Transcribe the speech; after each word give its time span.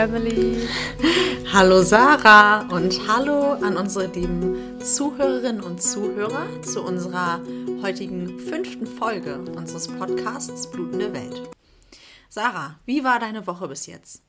Emily. 0.00 0.66
Hallo 1.52 1.82
Sarah 1.82 2.62
und 2.74 3.06
hallo 3.06 3.52
an 3.52 3.76
unsere 3.76 4.06
lieben 4.06 4.80
Zuhörerinnen 4.80 5.62
und 5.62 5.82
Zuhörer 5.82 6.62
zu 6.62 6.82
unserer 6.82 7.42
heutigen 7.82 8.38
fünften 8.38 8.86
Folge 8.86 9.38
unseres 9.40 9.88
Podcasts 9.88 10.70
Blutende 10.70 11.12
Welt. 11.12 11.50
Sarah, 12.30 12.78
wie 12.86 13.04
war 13.04 13.18
deine 13.18 13.46
Woche 13.46 13.68
bis 13.68 13.86
jetzt? 13.86 14.22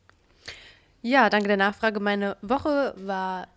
Ja, 1.02 1.30
danke 1.30 1.48
der 1.48 1.56
Nachfrage. 1.56 2.02
Meine 2.02 2.36
Woche 2.42 2.94
war 2.98 3.48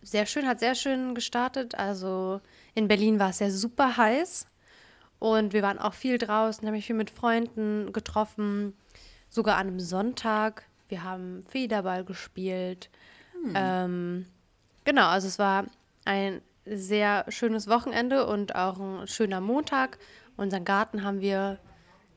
sehr 0.00 0.26
schön, 0.26 0.46
hat 0.46 0.60
sehr 0.60 0.76
schön 0.76 1.16
gestartet. 1.16 1.74
Also 1.74 2.40
in 2.76 2.86
Berlin 2.86 3.18
war 3.18 3.30
es 3.30 3.40
ja 3.40 3.50
super 3.50 3.96
heiß 3.96 4.46
und 5.18 5.52
wir 5.52 5.62
waren 5.62 5.80
auch 5.80 5.94
viel 5.94 6.18
draußen, 6.18 6.64
haben 6.64 6.74
mich 6.74 6.86
viel 6.86 6.94
mit 6.94 7.10
Freunden 7.10 7.92
getroffen, 7.92 8.74
sogar 9.28 9.56
an 9.56 9.66
einem 9.66 9.80
Sonntag. 9.80 10.68
Wir 10.94 11.02
haben 11.02 11.44
Federball 11.48 12.04
gespielt. 12.04 12.88
Hm. 13.32 13.52
Ähm, 13.56 14.26
genau, 14.84 15.08
also 15.08 15.26
es 15.26 15.40
war 15.40 15.64
ein 16.04 16.40
sehr 16.64 17.24
schönes 17.30 17.66
Wochenende 17.66 18.28
und 18.28 18.54
auch 18.54 18.78
ein 18.78 19.08
schöner 19.08 19.40
Montag. 19.40 19.98
Unseren 20.36 20.64
Garten 20.64 21.02
haben 21.02 21.20
wir 21.20 21.58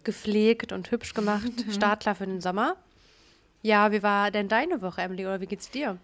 gepflegt 0.04 0.74
und 0.74 0.92
hübsch 0.92 1.16
gemacht. 1.16 1.52
Startklar 1.72 2.14
für 2.14 2.28
den 2.28 2.40
Sommer. 2.40 2.76
Ja, 3.64 3.92
wie 3.92 4.04
war 4.04 4.30
denn 4.30 4.48
deine 4.48 4.80
Woche, 4.84 5.02
Emily, 5.02 5.26
oder 5.26 5.42
wie 5.42 5.48
geht's 5.48 5.72
dir? 5.72 5.98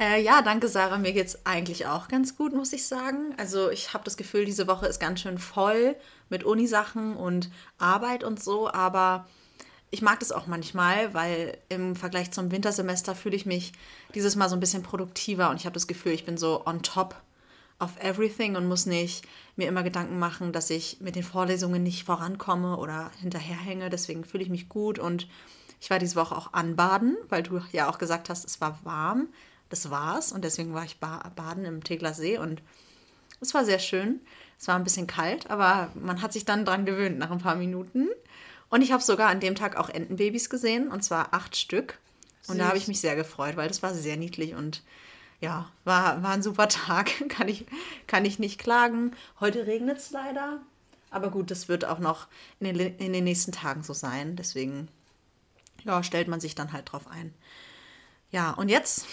Äh, 0.00 0.20
ja, 0.20 0.42
danke 0.42 0.66
Sarah. 0.66 0.98
Mir 0.98 1.12
geht's 1.12 1.46
eigentlich 1.46 1.86
auch 1.86 2.08
ganz 2.08 2.36
gut, 2.36 2.52
muss 2.52 2.72
ich 2.72 2.88
sagen. 2.88 3.34
Also 3.36 3.70
ich 3.70 3.94
habe 3.94 4.02
das 4.02 4.16
Gefühl, 4.16 4.46
diese 4.46 4.66
Woche 4.66 4.88
ist 4.88 4.98
ganz 4.98 5.20
schön 5.20 5.38
voll 5.38 5.94
mit 6.28 6.42
Unisachen 6.42 7.14
und 7.14 7.52
Arbeit 7.78 8.24
und 8.24 8.42
so, 8.42 8.68
aber 8.68 9.28
ich 9.90 10.02
mag 10.02 10.20
das 10.20 10.32
auch 10.32 10.46
manchmal, 10.46 11.14
weil 11.14 11.58
im 11.68 11.96
Vergleich 11.96 12.30
zum 12.30 12.50
Wintersemester 12.50 13.14
fühle 13.14 13.36
ich 13.36 13.46
mich 13.46 13.72
dieses 14.14 14.36
Mal 14.36 14.48
so 14.48 14.56
ein 14.56 14.60
bisschen 14.60 14.82
produktiver 14.82 15.50
und 15.50 15.56
ich 15.56 15.66
habe 15.66 15.74
das 15.74 15.86
Gefühl, 15.86 16.12
ich 16.12 16.24
bin 16.24 16.38
so 16.38 16.64
on 16.64 16.82
top 16.82 17.20
of 17.80 17.90
everything 18.00 18.56
und 18.56 18.68
muss 18.68 18.86
nicht 18.86 19.26
mir 19.56 19.66
immer 19.66 19.82
Gedanken 19.82 20.18
machen, 20.18 20.52
dass 20.52 20.70
ich 20.70 20.98
mit 21.00 21.16
den 21.16 21.22
Vorlesungen 21.22 21.82
nicht 21.82 22.04
vorankomme 22.04 22.76
oder 22.76 23.10
hinterherhänge. 23.20 23.90
Deswegen 23.90 24.24
fühle 24.24 24.44
ich 24.44 24.50
mich 24.50 24.68
gut 24.68 24.98
und 24.98 25.26
ich 25.80 25.90
war 25.90 25.98
diese 25.98 26.16
Woche 26.16 26.36
auch 26.36 26.52
anbaden, 26.52 27.16
weil 27.28 27.42
du 27.42 27.60
ja 27.72 27.88
auch 27.88 27.98
gesagt 27.98 28.28
hast, 28.28 28.44
es 28.44 28.60
war 28.60 28.78
warm. 28.84 29.28
Das 29.70 29.90
war's 29.90 30.32
und 30.32 30.44
deswegen 30.44 30.74
war 30.74 30.84
ich 30.84 30.98
baden 30.98 31.64
im 31.64 31.82
Tegler 31.82 32.12
See 32.12 32.38
und 32.38 32.60
es 33.40 33.54
war 33.54 33.64
sehr 33.64 33.78
schön. 33.78 34.20
Es 34.58 34.68
war 34.68 34.74
ein 34.74 34.84
bisschen 34.84 35.06
kalt, 35.06 35.48
aber 35.48 35.90
man 35.94 36.20
hat 36.20 36.32
sich 36.32 36.44
dann 36.44 36.64
dran 36.64 36.84
gewöhnt 36.84 37.18
nach 37.18 37.30
ein 37.30 37.38
paar 37.38 37.54
Minuten. 37.54 38.08
Und 38.70 38.82
ich 38.82 38.92
habe 38.92 39.02
sogar 39.02 39.28
an 39.28 39.40
dem 39.40 39.56
Tag 39.56 39.76
auch 39.76 39.88
Entenbabys 39.88 40.48
gesehen, 40.48 40.88
und 40.88 41.02
zwar 41.02 41.34
acht 41.34 41.56
Stück. 41.56 41.98
Und 42.46 42.54
Süß. 42.54 42.58
da 42.58 42.68
habe 42.68 42.78
ich 42.78 42.88
mich 42.88 43.00
sehr 43.00 43.16
gefreut, 43.16 43.56
weil 43.56 43.68
das 43.68 43.82
war 43.82 43.92
sehr 43.92 44.16
niedlich 44.16 44.54
und 44.54 44.82
ja, 45.40 45.70
war, 45.84 46.22
war 46.22 46.30
ein 46.30 46.42
super 46.42 46.68
Tag. 46.68 47.10
kann, 47.28 47.48
ich, 47.48 47.66
kann 48.06 48.24
ich 48.24 48.38
nicht 48.38 48.58
klagen. 48.58 49.16
Heute 49.40 49.66
regnet 49.66 49.98
es 49.98 50.10
leider. 50.10 50.60
Aber 51.10 51.30
gut, 51.30 51.50
das 51.50 51.68
wird 51.68 51.84
auch 51.84 51.98
noch 51.98 52.28
in 52.60 52.78
den, 52.78 52.96
in 52.96 53.12
den 53.12 53.24
nächsten 53.24 53.52
Tagen 53.52 53.82
so 53.82 53.92
sein. 53.92 54.36
Deswegen 54.36 54.88
ja, 55.84 56.02
stellt 56.02 56.28
man 56.28 56.40
sich 56.40 56.54
dann 56.54 56.72
halt 56.72 56.92
drauf 56.92 57.08
ein. 57.08 57.34
Ja, 58.30 58.52
und 58.52 58.68
jetzt 58.68 59.06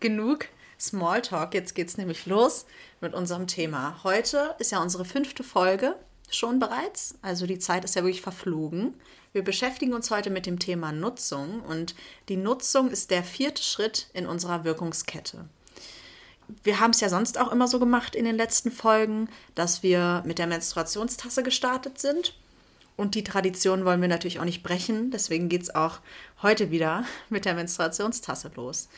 genug 0.00 0.48
Smalltalk. 0.78 1.54
Jetzt 1.54 1.74
geht 1.74 1.88
es 1.88 1.96
nämlich 1.96 2.26
los 2.26 2.66
mit 3.00 3.14
unserem 3.14 3.46
Thema. 3.46 4.00
Heute 4.04 4.54
ist 4.58 4.72
ja 4.72 4.82
unsere 4.82 5.06
fünfte 5.06 5.42
Folge 5.42 5.96
schon 6.34 6.58
bereits. 6.58 7.14
Also 7.22 7.46
die 7.46 7.58
Zeit 7.58 7.84
ist 7.84 7.94
ja 7.94 8.02
wirklich 8.02 8.22
verflogen. 8.22 8.94
Wir 9.32 9.42
beschäftigen 9.42 9.94
uns 9.94 10.10
heute 10.10 10.30
mit 10.30 10.46
dem 10.46 10.58
Thema 10.58 10.92
Nutzung 10.92 11.60
und 11.62 11.94
die 12.28 12.36
Nutzung 12.36 12.90
ist 12.90 13.10
der 13.10 13.22
vierte 13.22 13.62
Schritt 13.62 14.08
in 14.12 14.26
unserer 14.26 14.64
Wirkungskette. 14.64 15.46
Wir 16.62 16.80
haben 16.80 16.90
es 16.90 17.00
ja 17.00 17.08
sonst 17.08 17.38
auch 17.38 17.50
immer 17.50 17.66
so 17.66 17.78
gemacht 17.78 18.14
in 18.14 18.24
den 18.24 18.36
letzten 18.36 18.70
Folgen, 18.70 19.28
dass 19.54 19.82
wir 19.82 20.22
mit 20.26 20.38
der 20.38 20.46
Menstruationstasse 20.46 21.42
gestartet 21.42 21.98
sind. 21.98 22.34
Und 22.96 23.14
die 23.14 23.24
Tradition 23.24 23.86
wollen 23.86 24.02
wir 24.02 24.08
natürlich 24.08 24.38
auch 24.38 24.44
nicht 24.44 24.62
brechen. 24.62 25.10
Deswegen 25.10 25.48
geht 25.48 25.62
es 25.62 25.74
auch 25.74 26.00
heute 26.42 26.70
wieder 26.70 27.04
mit 27.30 27.46
der 27.46 27.54
Menstruationstasse 27.54 28.50
los. 28.54 28.88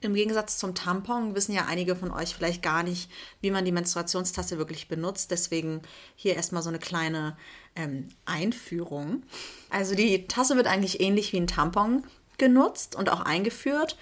Im 0.00 0.14
Gegensatz 0.14 0.58
zum 0.58 0.74
Tampon 0.74 1.34
wissen 1.34 1.52
ja 1.52 1.66
einige 1.66 1.96
von 1.96 2.10
euch 2.10 2.34
vielleicht 2.34 2.62
gar 2.62 2.82
nicht, 2.82 3.10
wie 3.40 3.50
man 3.50 3.64
die 3.64 3.72
Menstruationstasse 3.72 4.58
wirklich 4.58 4.88
benutzt. 4.88 5.30
Deswegen 5.30 5.82
hier 6.16 6.34
erstmal 6.34 6.62
so 6.62 6.68
eine 6.68 6.78
kleine 6.78 7.36
ähm, 7.74 8.08
Einführung. 8.26 9.22
Also 9.70 9.94
die 9.94 10.26
Tasse 10.26 10.56
wird 10.56 10.66
eigentlich 10.66 11.00
ähnlich 11.00 11.32
wie 11.32 11.38
ein 11.38 11.46
Tampon 11.46 12.04
genutzt 12.38 12.96
und 12.96 13.10
auch 13.10 13.20
eingeführt. 13.20 13.96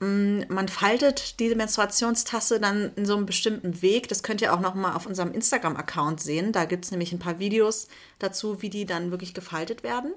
Mm, 0.00 0.42
man 0.48 0.68
faltet 0.68 1.40
diese 1.40 1.56
Menstruationstasse 1.56 2.60
dann 2.60 2.92
in 2.96 3.06
so 3.06 3.16
einem 3.16 3.26
bestimmten 3.26 3.80
Weg. 3.82 4.08
Das 4.08 4.22
könnt 4.22 4.42
ihr 4.42 4.52
auch 4.52 4.60
noch 4.60 4.74
mal 4.74 4.94
auf 4.94 5.06
unserem 5.06 5.32
Instagram-Account 5.32 6.20
sehen. 6.20 6.52
Da 6.52 6.64
gibt 6.66 6.84
es 6.84 6.90
nämlich 6.90 7.12
ein 7.12 7.18
paar 7.18 7.38
Videos 7.38 7.88
dazu, 8.18 8.60
wie 8.62 8.70
die 8.70 8.84
dann 8.84 9.10
wirklich 9.10 9.34
gefaltet 9.34 9.82
werden. 9.82 10.12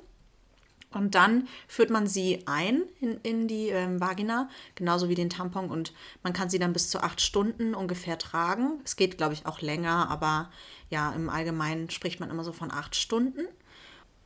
Und 0.92 1.14
dann 1.14 1.48
führt 1.68 1.92
man 1.92 2.08
sie 2.08 2.44
ein 2.48 2.82
in, 3.00 3.20
in 3.22 3.48
die 3.48 3.70
ähm, 3.70 4.00
Vagina, 4.00 4.50
genauso 4.74 5.08
wie 5.08 5.16
den 5.16 5.30
Tampon. 5.30 5.70
Und 5.70 5.94
man 6.24 6.34
kann 6.34 6.50
sie 6.50 6.58
dann 6.58 6.74
bis 6.74 6.90
zu 6.90 7.02
acht 7.02 7.22
Stunden 7.22 7.76
ungefähr 7.76 8.18
tragen. 8.18 8.82
Es 8.84 8.96
geht, 8.96 9.18
glaube 9.18 9.34
ich, 9.34 9.46
auch 9.46 9.62
länger, 9.62 10.10
aber 10.10 10.50
ja, 10.90 11.12
im 11.12 11.30
Allgemeinen 11.30 11.90
spricht 11.92 12.20
man 12.20 12.32
immer 12.32 12.44
so 12.44 12.52
von 12.52 12.72
acht 12.72 12.96
Stunden. 12.96 13.48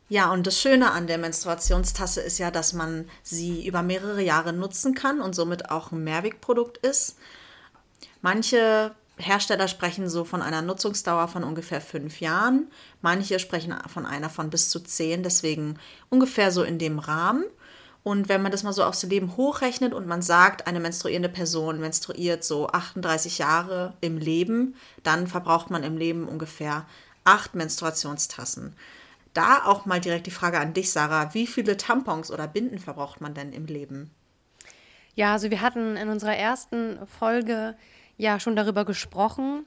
Ja, 0.08 0.32
und 0.32 0.48
das 0.48 0.60
Schöne 0.60 0.92
an 0.92 1.08
der 1.08 1.18
Menstruationstasse 1.18 2.22
ist 2.22 2.38
ja, 2.38 2.52
dass 2.52 2.74
man 2.74 3.10
sie 3.24 3.66
über 3.66 3.84
mehrere 3.84 4.22
Jahre 4.22 4.54
nutzen 4.54 4.94
kann 4.94 5.22
und 5.22 5.34
somit 5.34 5.70
auch 5.70 5.92
ein 5.92 6.04
Mehrwegprodukt 6.04 6.78
ist. 6.78 7.18
Manche 8.22 8.96
Hersteller 9.18 9.68
sprechen 9.68 10.10
so 10.10 10.26
von 10.26 10.42
einer 10.42 10.62
Nutzungsdauer 10.62 11.28
von 11.28 11.44
ungefähr 11.44 11.82
fünf 11.82 12.20
Jahren. 12.20 12.68
Manche 13.02 13.40
sprechen 13.40 13.76
von 13.88 14.06
einer 14.06 14.30
von 14.30 14.50
bis 14.50 14.70
zu 14.70 14.80
zehn, 14.80 15.24
deswegen 15.24 15.78
ungefähr 16.10 16.52
so 16.52 16.64
in 16.64 16.80
dem 16.80 17.00
Rahmen. 17.00 17.46
Und 18.04 18.28
wenn 18.28 18.42
man 18.42 18.52
das 18.52 18.64
mal 18.64 18.74
so 18.74 18.84
aufs 18.84 19.04
Leben 19.04 19.38
hochrechnet 19.38 19.94
und 19.94 20.08
man 20.08 20.22
sagt, 20.22 20.68
eine 20.68 20.82
menstruierende 20.82 21.30
Person 21.30 21.80
menstruiert 21.80 22.44
so 22.44 22.68
38 22.68 23.38
Jahre 23.38 23.94
im 24.02 24.18
Leben, 24.18 24.76
dann 25.04 25.28
verbraucht 25.28 25.70
man 25.70 25.84
im 25.84 25.96
Leben 25.96 26.28
ungefähr 26.28 26.86
acht 27.24 27.56
Menstruationstassen. 27.56 28.76
Da 29.34 29.64
auch 29.66 29.86
mal 29.86 30.02
direkt 30.02 30.28
die 30.28 30.32
Frage 30.32 30.60
an 30.60 30.74
dich, 30.74 30.92
Sarah. 30.92 31.34
Wie 31.34 31.48
viele 31.48 31.78
Tampons 31.78 32.30
oder 32.30 32.48
Binden 32.48 32.78
verbraucht 32.78 33.22
man 33.22 33.34
denn 33.34 33.54
im 33.54 33.66
Leben? 33.68 34.12
Ja, 35.16 35.34
also 35.34 35.50
wir 35.50 35.62
hatten 35.62 35.96
in 35.96 36.10
unserer 36.10 36.36
ersten 36.36 37.00
Folge 37.08 37.76
ja 38.18 38.40
schon 38.40 38.56
darüber 38.56 38.86
gesprochen, 38.86 39.66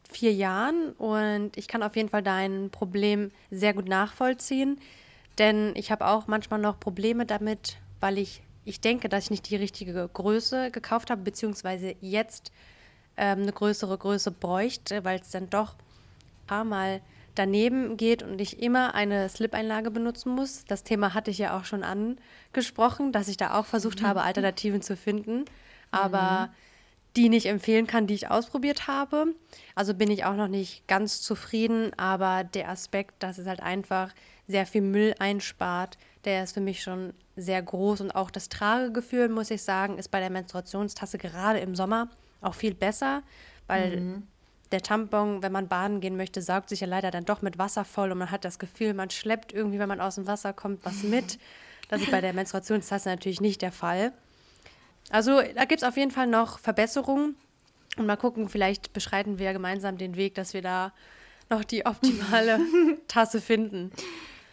vier 0.09 0.33
Jahren 0.33 0.91
und 0.93 1.55
ich 1.55 1.67
kann 1.67 1.83
auf 1.83 1.95
jeden 1.95 2.09
Fall 2.09 2.23
dein 2.23 2.69
Problem 2.69 3.31
sehr 3.49 3.73
gut 3.73 3.87
nachvollziehen, 3.87 4.79
denn 5.37 5.73
ich 5.75 5.91
habe 5.91 6.07
auch 6.07 6.27
manchmal 6.27 6.59
noch 6.59 6.79
Probleme 6.79 7.25
damit, 7.25 7.77
weil 7.99 8.17
ich, 8.17 8.41
ich 8.65 8.81
denke, 8.81 9.07
dass 9.07 9.25
ich 9.25 9.31
nicht 9.31 9.49
die 9.49 9.55
richtige 9.55 10.09
Größe 10.13 10.71
gekauft 10.71 11.09
habe, 11.09 11.21
beziehungsweise 11.21 11.95
jetzt 12.01 12.51
ähm, 13.17 13.43
eine 13.43 13.53
größere 13.53 13.97
Größe 13.97 14.31
bräuchte, 14.31 15.03
weil 15.03 15.19
es 15.19 15.31
dann 15.31 15.49
doch 15.49 15.75
paar 16.51 16.63
Mal 16.65 17.01
daneben 17.35 17.95
geht 17.95 18.23
und 18.23 18.41
ich 18.41 18.61
immer 18.61 18.93
eine 18.93 19.29
Slip-Einlage 19.29 19.89
benutzen 19.89 20.35
muss. 20.35 20.65
Das 20.65 20.83
Thema 20.83 21.13
hatte 21.13 21.31
ich 21.31 21.37
ja 21.37 21.57
auch 21.57 21.63
schon 21.63 21.83
angesprochen, 21.83 23.13
dass 23.13 23.29
ich 23.29 23.37
da 23.37 23.57
auch 23.57 23.65
versucht 23.65 24.01
mhm. 24.01 24.07
habe, 24.07 24.21
Alternativen 24.23 24.81
zu 24.81 24.97
finden, 24.97 25.45
aber 25.91 26.47
mhm. 26.47 26.55
die 27.15 27.29
nicht 27.29 27.45
empfehlen 27.45 27.87
kann, 27.87 28.05
die 28.05 28.15
ich 28.15 28.29
ausprobiert 28.29 28.87
habe. 28.87 29.27
Also 29.75 29.93
bin 29.93 30.11
ich 30.11 30.25
auch 30.25 30.35
noch 30.35 30.49
nicht 30.49 30.87
ganz 30.89 31.21
zufrieden, 31.21 31.93
aber 31.97 32.43
der 32.43 32.67
Aspekt, 32.67 33.23
dass 33.23 33.37
es 33.37 33.47
halt 33.47 33.61
einfach 33.61 34.13
sehr 34.47 34.65
viel 34.65 34.81
Müll 34.81 35.15
einspart, 35.19 35.97
der 36.25 36.43
ist 36.43 36.53
für 36.53 36.61
mich 36.61 36.83
schon 36.83 37.13
sehr 37.37 37.61
groß 37.61 38.01
und 38.01 38.11
auch 38.11 38.29
das 38.29 38.49
Tragegefühl, 38.49 39.29
muss 39.29 39.51
ich 39.51 39.63
sagen, 39.63 39.97
ist 39.97 40.11
bei 40.11 40.19
der 40.19 40.29
Menstruationstasse 40.29 41.17
gerade 41.17 41.59
im 41.59 41.75
Sommer 41.75 42.09
auch 42.41 42.55
viel 42.55 42.73
besser, 42.73 43.23
weil 43.67 44.01
mhm 44.01 44.27
der 44.71 44.81
Tampon, 44.81 45.43
wenn 45.43 45.51
man 45.51 45.67
baden 45.67 45.99
gehen 45.99 46.17
möchte, 46.17 46.41
saugt 46.41 46.69
sich 46.69 46.79
ja 46.79 46.87
leider 46.87 47.11
dann 47.11 47.25
doch 47.25 47.41
mit 47.41 47.57
Wasser 47.57 47.85
voll 47.85 48.11
und 48.11 48.17
man 48.17 48.31
hat 48.31 48.45
das 48.45 48.59
Gefühl, 48.59 48.93
man 48.93 49.09
schleppt 49.09 49.53
irgendwie, 49.53 49.79
wenn 49.79 49.89
man 49.89 50.01
aus 50.01 50.15
dem 50.15 50.27
Wasser 50.27 50.53
kommt, 50.53 50.85
was 50.85 51.03
mit. 51.03 51.39
Das 51.89 52.01
ist 52.01 52.11
bei 52.11 52.21
der 52.21 52.33
Menstruationstasse 52.33 53.09
natürlich 53.09 53.41
nicht 53.41 53.61
der 53.61 53.71
Fall. 53.71 54.13
Also 55.09 55.41
da 55.41 55.65
gibt 55.65 55.81
es 55.81 55.87
auf 55.87 55.97
jeden 55.97 56.11
Fall 56.11 56.27
noch 56.27 56.59
Verbesserungen. 56.59 57.35
Und 57.97 58.05
mal 58.05 58.15
gucken, 58.15 58.47
vielleicht 58.47 58.93
beschreiten 58.93 59.37
wir 59.37 59.51
gemeinsam 59.51 59.97
den 59.97 60.15
Weg, 60.15 60.35
dass 60.35 60.53
wir 60.53 60.61
da 60.61 60.93
noch 61.49 61.65
die 61.65 61.85
optimale 61.85 62.61
Tasse 63.09 63.41
finden. 63.41 63.91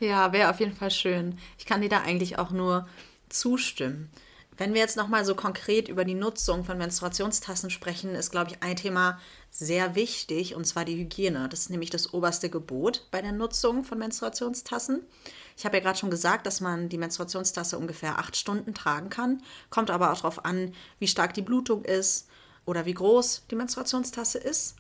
Ja, 0.00 0.32
wäre 0.32 0.50
auf 0.50 0.58
jeden 0.58 0.75
Fall 0.75 0.90
schön. 0.90 1.38
Ich 1.58 1.67
kann 1.67 1.81
dir 1.81 1.88
da 1.88 2.00
eigentlich 2.00 2.38
auch 2.38 2.50
nur 2.50 2.88
zustimmen. 3.29 4.11
Wenn 4.58 4.75
wir 4.75 4.81
jetzt 4.81 4.96
nochmal 4.96 5.25
so 5.25 5.37
konkret 5.37 5.88
über 5.88 6.05
die 6.05 6.16
Nutzung 6.16 6.64
von 6.64 6.78
Menstruationstassen 6.78 7.70
sprechen, 7.70 8.16
ist, 8.16 8.32
glaube 8.32 8.50
ich, 8.50 8.60
ein 8.60 8.75
Thema 8.75 9.20
sehr 9.52 9.94
wichtig, 9.94 10.56
und 10.56 10.64
zwar 10.64 10.84
die 10.84 10.96
Hygiene. 10.96 11.49
Das 11.49 11.60
ist 11.60 11.70
nämlich 11.70 11.90
das 11.90 12.12
oberste 12.12 12.50
Gebot 12.50 13.06
bei 13.12 13.22
der 13.22 13.31
Nutzung 13.31 13.84
von 13.84 13.99
Menstruationstassen. 13.99 15.05
Ich 15.56 15.64
habe 15.64 15.76
ja 15.76 15.82
gerade 15.84 15.96
schon 15.96 16.10
gesagt, 16.10 16.44
dass 16.44 16.60
man 16.60 16.88
die 16.88 16.99
Menstruationstasse 16.99 17.78
ungefähr 17.78 18.19
acht 18.19 18.37
Stunden 18.37 18.75
tragen 18.75 19.10
kann. 19.10 19.43
Kommt 19.70 19.90
aber 19.90 20.10
auch 20.10 20.16
darauf 20.16 20.44
an, 20.44 20.75
wie 20.99 21.06
stark 21.06 21.34
die 21.34 21.43
Blutung 21.43 21.84
ist 21.84 22.26
oder 22.66 22.84
wie 22.84 22.94
groß 22.94 23.44
die 23.52 23.56
Menstruationstasse 23.56 24.38
ist. 24.38 24.75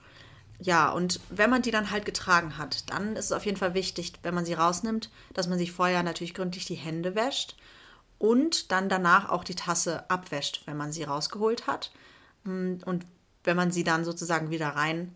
Ja, 0.58 0.90
und 0.90 1.20
wenn 1.30 1.50
man 1.50 1.62
die 1.62 1.70
dann 1.70 1.92
halt 1.92 2.04
getragen 2.04 2.58
hat, 2.58 2.90
dann 2.90 3.14
ist 3.14 3.26
es 3.26 3.32
auf 3.32 3.46
jeden 3.46 3.56
Fall 3.56 3.74
wichtig, 3.74 4.14
wenn 4.24 4.34
man 4.34 4.44
sie 4.44 4.54
rausnimmt, 4.54 5.08
dass 5.34 5.46
man 5.46 5.56
sich 5.56 5.70
vorher 5.70 6.02
natürlich 6.02 6.34
gründlich 6.34 6.64
die 6.64 6.74
Hände 6.74 7.14
wäscht 7.14 7.54
und 8.18 8.72
dann 8.72 8.88
danach 8.88 9.28
auch 9.28 9.44
die 9.44 9.54
Tasse 9.54 10.08
abwäscht, 10.10 10.62
wenn 10.66 10.76
man 10.76 10.92
sie 10.92 11.04
rausgeholt 11.04 11.66
hat. 11.66 11.92
Mm, 12.44 12.74
und 12.84 13.06
wenn 13.44 13.56
man 13.56 13.70
sie 13.70 13.84
dann 13.84 14.04
sozusagen 14.04 14.50
wieder 14.50 14.68
rein, 14.70 15.14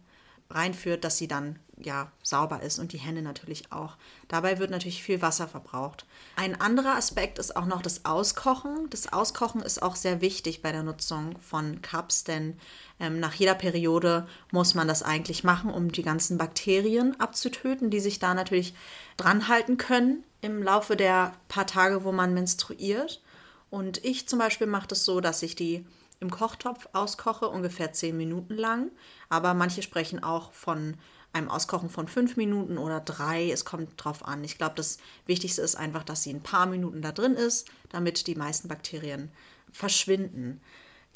reinführt, 0.51 1.05
dass 1.05 1.19
sie 1.19 1.29
dann 1.29 1.59
ja 1.84 2.11
sauber 2.23 2.62
ist 2.62 2.79
und 2.79 2.93
die 2.93 2.99
Hände 2.99 3.23
natürlich 3.23 3.73
auch. 3.73 3.96
Dabei 4.29 4.58
wird 4.58 4.70
natürlich 4.70 5.02
viel 5.02 5.23
Wasser 5.23 5.49
verbraucht. 5.49 6.06
Ein 6.37 6.61
anderer 6.61 6.96
Aspekt 6.96 7.38
ist 7.38 7.56
auch 7.56 7.67
noch 7.67 7.82
das 7.82 8.05
Auskochen. 8.05 8.88
Das 8.90 9.12
Auskochen 9.12 9.62
ist 9.62 9.82
auch 9.82 9.96
sehr 9.96 10.20
wichtig 10.20 10.62
bei 10.62 10.73
der 10.73 10.82
Nutzung 10.82 11.38
von 11.40 11.82
Cups, 11.82 12.25
denn 12.25 12.58
ähm, 13.00 13.20
nach 13.20 13.34
jeder 13.34 13.55
Periode 13.55 14.26
muss 14.50 14.75
man 14.75 14.88
das 14.88 15.02
eigentlich 15.02 15.44
machen, 15.44 15.70
um 15.70 15.93
die 15.93 16.02
ganzen 16.02 16.38
Bakterien 16.38 17.19
abzutöten, 17.20 17.90
die 17.90 18.00
sich 18.00 18.19
da 18.19 18.34
natürlich 18.34 18.75
dran 19.17 19.49
halten 19.49 19.76
können 19.76 20.25
im 20.40 20.62
Laufe 20.62 20.96
der 20.96 21.32
paar 21.49 21.67
Tage, 21.67 22.05
wo 22.05 22.12
man 22.12 22.34
menstruiert. 22.34 23.23
Und 23.70 24.05
ich 24.05 24.29
zum 24.29 24.38
Beispiel 24.38 24.67
mache 24.67 24.88
das 24.88 25.05
so, 25.05 25.20
dass 25.20 25.43
ich 25.43 25.56
die 25.56 25.87
im 26.23 26.31
Kochtopf 26.31 26.88
auskoche, 26.93 27.49
ungefähr 27.49 27.93
zehn 27.93 28.17
Minuten 28.17 28.55
lang. 28.55 28.90
Aber 29.29 29.55
manche 29.55 29.82
sprechen 29.82 30.23
auch 30.23 30.52
von 30.52 30.96
einem 31.32 31.49
Auskochen 31.49 31.88
von 31.88 32.08
fünf 32.08 32.37
Minuten 32.37 32.79
oder 32.79 33.00
drei. 33.00 33.50
Es 33.50 33.64
kommt 33.64 33.93
drauf 33.96 34.26
an. 34.26 34.44
Ich 34.44 34.58
glaube, 34.58 34.75
das 34.76 34.99
Wichtigste 35.26 35.62
ist 35.62 35.76
einfach, 35.76 36.05
dass 36.05 36.23
sie 36.23 36.31
ein 36.32 36.43
paar 36.43 36.67
Minuten 36.67 37.02
da 37.02 37.12
drin 37.12 37.34
ist, 37.34 37.69
damit 37.90 38.26
die 38.26 38.34
meisten 38.34 38.69
Bakterien 38.69 39.31
verschwinden. 39.73 40.61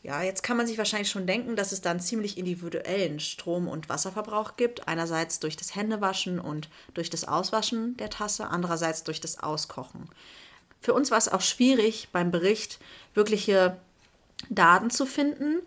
Ja, 0.03 0.23
jetzt 0.23 0.43
kann 0.43 0.57
man 0.57 0.67
sich 0.67 0.79
wahrscheinlich 0.79 1.11
schon 1.11 1.27
denken, 1.27 1.57
dass 1.57 1.73
es 1.73 1.81
dann 1.81 2.01
ziemlich 2.01 2.39
individuellen 2.39 3.19
Strom- 3.19 3.69
und 3.69 3.89
Wasserverbrauch 3.89 4.57
gibt. 4.57 4.87
Einerseits 4.87 5.41
durch 5.41 5.57
das 5.57 5.75
Händewaschen 5.75 6.39
und 6.39 6.69
durch 6.95 7.11
das 7.11 7.27
Auswaschen 7.27 7.97
der 7.97 8.11
Tasse, 8.11 8.47
andererseits 8.47 9.03
durch 9.03 9.21
das 9.21 9.41
Auskochen. 9.41 10.09
Für 10.81 10.95
uns 10.95 11.11
war 11.11 11.19
es 11.19 11.29
auch 11.29 11.41
schwierig, 11.41 12.09
beim 12.13 12.31
Bericht 12.31 12.79
wirkliche 13.15 13.79
Daten 14.49 14.91
zu 14.91 15.07
finden, 15.07 15.63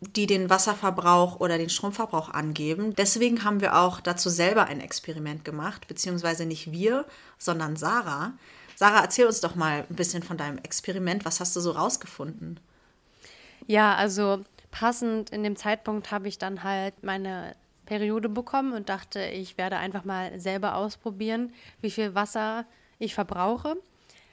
die 0.00 0.26
den 0.26 0.50
Wasserverbrauch 0.50 1.40
oder 1.40 1.58
den 1.58 1.70
Stromverbrauch 1.70 2.30
angeben. 2.30 2.94
Deswegen 2.96 3.44
haben 3.44 3.60
wir 3.60 3.76
auch 3.76 4.00
dazu 4.00 4.28
selber 4.28 4.66
ein 4.66 4.80
Experiment 4.80 5.44
gemacht, 5.44 5.88
beziehungsweise 5.88 6.44
nicht 6.46 6.72
wir, 6.72 7.06
sondern 7.38 7.76
Sarah. 7.76 8.34
Sarah, 8.74 9.00
erzähl 9.00 9.26
uns 9.26 9.40
doch 9.40 9.54
mal 9.54 9.86
ein 9.88 9.96
bisschen 9.96 10.22
von 10.22 10.36
deinem 10.36 10.58
Experiment. 10.58 11.24
Was 11.24 11.40
hast 11.40 11.56
du 11.56 11.60
so 11.60 11.70
rausgefunden? 11.70 12.60
Ja, 13.66 13.94
also 13.94 14.44
passend 14.70 15.30
in 15.30 15.42
dem 15.42 15.56
Zeitpunkt 15.56 16.10
habe 16.10 16.28
ich 16.28 16.36
dann 16.36 16.62
halt 16.62 17.02
meine 17.02 17.56
Periode 17.86 18.28
bekommen 18.28 18.72
und 18.74 18.88
dachte, 18.88 19.24
ich 19.24 19.56
werde 19.56 19.78
einfach 19.78 20.04
mal 20.04 20.38
selber 20.38 20.74
ausprobieren, 20.74 21.52
wie 21.80 21.90
viel 21.90 22.14
Wasser 22.14 22.66
ich 22.98 23.14
verbrauche. 23.14 23.76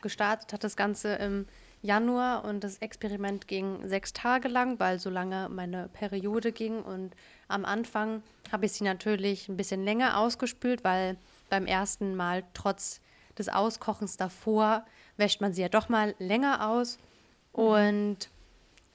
Gestartet 0.02 0.52
hat 0.52 0.64
das 0.64 0.76
Ganze 0.76 1.16
im 1.16 1.46
Januar 1.84 2.46
und 2.46 2.64
das 2.64 2.78
Experiment 2.78 3.46
ging 3.48 3.86
sechs 3.88 4.14
Tage 4.14 4.48
lang, 4.48 4.80
weil 4.80 5.00
so 5.00 5.10
lange 5.10 5.50
meine 5.50 5.90
Periode 5.90 6.54
ging. 6.54 6.82
Und 6.82 7.14
am 7.50 7.66
Anfang 7.66 8.24
habe 8.52 8.66
ich 8.66 8.72
sie 8.72 8.86
natürlich 8.86 9.50
ein 9.50 9.58
bisschen 9.58 9.84
länger 9.84 10.18
ausgespült, 10.18 10.86
weil 10.86 11.18
beim 11.50 11.66
ersten 11.66 12.16
Mal 12.16 12.44
trotz 12.54 13.02
des 13.38 13.50
Auskochens 13.50 14.16
davor 14.16 14.86
wäscht 15.18 15.42
man 15.42 15.54
sie 15.54 15.62
ja 15.62 15.70
doch 15.70 15.90
mal 15.90 16.16
länger 16.20 16.70
aus. 16.70 17.00
Und 17.52 18.30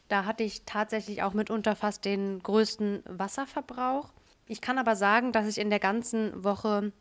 da 0.08 0.24
hatte 0.24 0.42
ich 0.42 0.62
tatsächlich 0.64 1.22
auch 1.22 1.34
mitunter 1.34 1.76
fast 1.76 2.06
den 2.06 2.42
größten 2.42 3.02
Wasserverbrauch. 3.06 4.14
Ich 4.46 4.62
kann 4.62 4.78
aber 4.78 4.96
sagen, 4.96 5.32
dass 5.32 5.46
ich 5.46 5.58
in 5.58 5.68
der 5.68 5.78
ganzen 5.78 6.42
Woche 6.42 6.92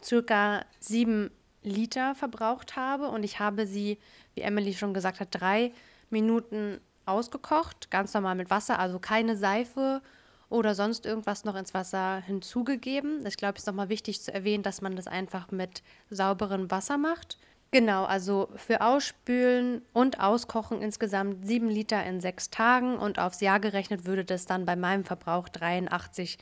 circa 0.00 0.64
sieben 0.78 1.32
Liter 1.62 2.14
verbraucht 2.14 2.76
habe 2.76 3.08
und 3.08 3.22
ich 3.22 3.38
habe 3.38 3.66
sie, 3.66 3.98
wie 4.34 4.40
Emily 4.40 4.74
schon 4.74 4.94
gesagt 4.94 5.20
hat, 5.20 5.28
drei 5.30 5.72
Minuten 6.08 6.80
ausgekocht, 7.06 7.90
ganz 7.90 8.14
normal 8.14 8.34
mit 8.34 8.50
Wasser, 8.50 8.78
also 8.78 8.98
keine 8.98 9.36
Seife 9.36 10.02
oder 10.48 10.74
sonst 10.74 11.06
irgendwas 11.06 11.44
noch 11.44 11.54
ins 11.54 11.74
Wasser 11.74 12.22
hinzugegeben. 12.26 13.24
Ich 13.26 13.36
glaube, 13.36 13.54
es 13.54 13.62
ist 13.62 13.66
nochmal 13.66 13.88
wichtig 13.88 14.20
zu 14.20 14.32
erwähnen, 14.32 14.62
dass 14.62 14.82
man 14.82 14.96
das 14.96 15.06
einfach 15.06 15.50
mit 15.50 15.82
sauberem 16.10 16.70
Wasser 16.70 16.98
macht. 16.98 17.38
Genau, 17.72 18.04
also 18.04 18.48
für 18.56 18.80
Ausspülen 18.80 19.82
und 19.92 20.18
Auskochen 20.18 20.82
insgesamt 20.82 21.46
7 21.46 21.68
Liter 21.68 22.04
in 22.04 22.20
sechs 22.20 22.50
Tagen 22.50 22.96
und 22.98 23.20
aufs 23.20 23.40
Jahr 23.40 23.60
gerechnet 23.60 24.06
würde 24.06 24.24
das 24.24 24.44
dann 24.44 24.64
bei 24.64 24.74
meinem 24.74 25.04
Verbrauch 25.04 25.48
83 25.48 26.38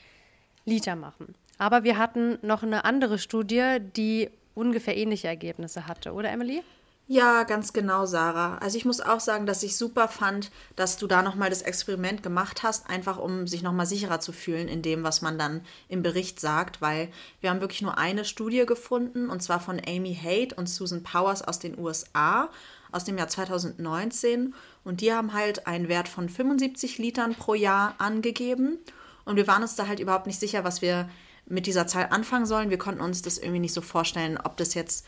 Liter 0.65 0.95
machen. 0.95 1.35
Aber 1.59 1.83
wir 1.83 1.97
hatten 1.99 2.39
noch 2.41 2.63
eine 2.63 2.83
andere 2.83 3.19
Studie, 3.19 3.77
die 3.95 4.31
ungefähr 4.59 4.97
ähnliche 4.97 5.27
Ergebnisse 5.27 5.87
hatte, 5.87 6.13
oder 6.13 6.29
Emily? 6.29 6.63
Ja, 7.11 7.41
ganz 7.41 7.73
genau, 7.73 8.05
Sarah. 8.05 8.59
Also 8.59 8.77
ich 8.77 8.85
muss 8.85 9.01
auch 9.01 9.19
sagen, 9.19 9.47
dass 9.47 9.63
ich 9.63 9.75
super 9.75 10.07
fand, 10.07 10.51
dass 10.75 10.97
du 10.97 11.07
da 11.07 11.23
nochmal 11.23 11.49
das 11.49 11.63
Experiment 11.63 12.21
gemacht 12.21 12.61
hast, 12.61 12.87
einfach 12.87 13.17
um 13.17 13.47
sich 13.47 13.63
nochmal 13.63 13.87
sicherer 13.87 14.19
zu 14.19 14.31
fühlen 14.31 14.67
in 14.67 14.83
dem, 14.83 15.03
was 15.03 15.23
man 15.23 15.39
dann 15.39 15.61
im 15.87 16.03
Bericht 16.03 16.39
sagt, 16.39 16.81
weil 16.81 17.09
wir 17.41 17.49
haben 17.49 17.61
wirklich 17.61 17.81
nur 17.81 17.97
eine 17.97 18.25
Studie 18.25 18.63
gefunden, 18.67 19.31
und 19.31 19.41
zwar 19.41 19.59
von 19.59 19.81
Amy 19.87 20.13
Haight 20.13 20.53
und 20.53 20.69
Susan 20.69 21.01
Powers 21.01 21.41
aus 21.41 21.57
den 21.57 21.79
USA 21.79 22.49
aus 22.91 23.05
dem 23.05 23.17
Jahr 23.17 23.27
2019. 23.27 24.53
Und 24.83 25.01
die 25.01 25.13
haben 25.13 25.33
halt 25.33 25.67
einen 25.67 25.87
Wert 25.87 26.07
von 26.07 26.29
75 26.29 26.99
Litern 26.99 27.35
pro 27.35 27.53
Jahr 27.53 27.95
angegeben. 27.97 28.77
Und 29.25 29.35
wir 29.35 29.47
waren 29.47 29.61
uns 29.61 29.75
da 29.75 29.87
halt 29.87 29.99
überhaupt 29.99 30.27
nicht 30.27 30.39
sicher, 30.39 30.63
was 30.63 30.81
wir 30.81 31.09
mit 31.49 31.65
dieser 31.65 31.87
Zahl 31.87 32.07
anfangen 32.11 32.45
sollen. 32.45 32.69
Wir 32.69 32.77
konnten 32.77 33.01
uns 33.01 33.21
das 33.21 33.37
irgendwie 33.37 33.59
nicht 33.59 33.73
so 33.73 33.81
vorstellen, 33.81 34.37
ob 34.37 34.57
das 34.57 34.73
jetzt 34.73 35.05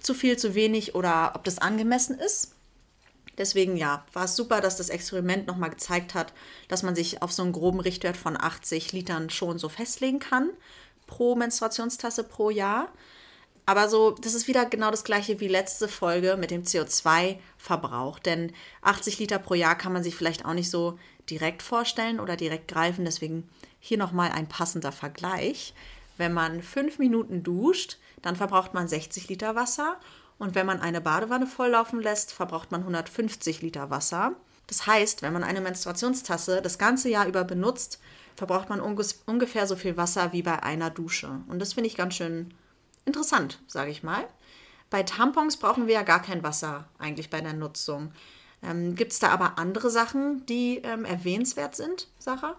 zu 0.00 0.14
viel, 0.14 0.36
zu 0.36 0.54
wenig 0.54 0.94
oder 0.94 1.32
ob 1.34 1.44
das 1.44 1.58
angemessen 1.58 2.18
ist. 2.18 2.52
Deswegen 3.38 3.76
ja, 3.76 4.04
war 4.12 4.26
es 4.26 4.36
super, 4.36 4.60
dass 4.60 4.76
das 4.76 4.90
Experiment 4.90 5.46
nochmal 5.46 5.70
gezeigt 5.70 6.14
hat, 6.14 6.32
dass 6.68 6.82
man 6.82 6.94
sich 6.94 7.22
auf 7.22 7.32
so 7.32 7.42
einen 7.42 7.52
groben 7.52 7.80
Richtwert 7.80 8.16
von 8.16 8.40
80 8.40 8.92
Litern 8.92 9.30
schon 9.30 9.58
so 9.58 9.68
festlegen 9.68 10.20
kann 10.20 10.50
pro 11.06 11.34
Menstruationstasse 11.34 12.24
pro 12.24 12.50
Jahr. 12.50 12.88
Aber 13.66 13.88
so, 13.88 14.10
das 14.10 14.34
ist 14.34 14.46
wieder 14.46 14.66
genau 14.66 14.90
das 14.90 15.04
gleiche 15.04 15.40
wie 15.40 15.48
letzte 15.48 15.88
Folge 15.88 16.36
mit 16.38 16.50
dem 16.50 16.64
CO2-Verbrauch. 16.64 18.18
Denn 18.18 18.52
80 18.82 19.18
Liter 19.18 19.38
pro 19.38 19.54
Jahr 19.54 19.76
kann 19.76 19.92
man 19.92 20.02
sich 20.02 20.14
vielleicht 20.14 20.44
auch 20.44 20.52
nicht 20.52 20.70
so 20.70 20.98
direkt 21.30 21.62
vorstellen 21.62 22.20
oder 22.20 22.36
direkt 22.36 22.68
greifen. 22.68 23.06
Deswegen 23.06 23.48
hier 23.84 23.98
nochmal 23.98 24.32
ein 24.32 24.48
passender 24.48 24.92
Vergleich. 24.92 25.74
Wenn 26.16 26.32
man 26.32 26.62
fünf 26.62 26.98
Minuten 26.98 27.42
duscht, 27.42 27.98
dann 28.22 28.34
verbraucht 28.34 28.72
man 28.72 28.88
60 28.88 29.28
Liter 29.28 29.56
Wasser. 29.56 30.00
Und 30.38 30.54
wenn 30.54 30.64
man 30.64 30.80
eine 30.80 31.02
Badewanne 31.02 31.46
volllaufen 31.46 32.00
lässt, 32.00 32.32
verbraucht 32.32 32.72
man 32.72 32.80
150 32.80 33.60
Liter 33.60 33.90
Wasser. 33.90 34.32
Das 34.68 34.86
heißt, 34.86 35.20
wenn 35.20 35.34
man 35.34 35.44
eine 35.44 35.60
Menstruationstasse 35.60 36.62
das 36.62 36.78
ganze 36.78 37.10
Jahr 37.10 37.26
über 37.26 37.44
benutzt, 37.44 38.00
verbraucht 38.36 38.70
man 38.70 38.80
ungefähr 38.80 39.66
so 39.66 39.76
viel 39.76 39.98
Wasser 39.98 40.32
wie 40.32 40.42
bei 40.42 40.62
einer 40.62 40.88
Dusche. 40.88 41.42
Und 41.48 41.58
das 41.58 41.74
finde 41.74 41.88
ich 41.88 41.96
ganz 41.96 42.14
schön 42.14 42.54
interessant, 43.04 43.60
sage 43.66 43.90
ich 43.90 44.02
mal. 44.02 44.26
Bei 44.88 45.02
Tampons 45.02 45.58
brauchen 45.58 45.88
wir 45.88 45.94
ja 45.94 46.02
gar 46.04 46.22
kein 46.22 46.42
Wasser 46.42 46.88
eigentlich 46.98 47.28
bei 47.28 47.42
der 47.42 47.52
Nutzung. 47.52 48.12
Ähm, 48.62 48.94
Gibt 48.94 49.12
es 49.12 49.18
da 49.18 49.28
aber 49.28 49.58
andere 49.58 49.90
Sachen, 49.90 50.46
die 50.46 50.78
ähm, 50.78 51.04
erwähnenswert 51.04 51.76
sind, 51.76 52.08
Sarah? 52.18 52.56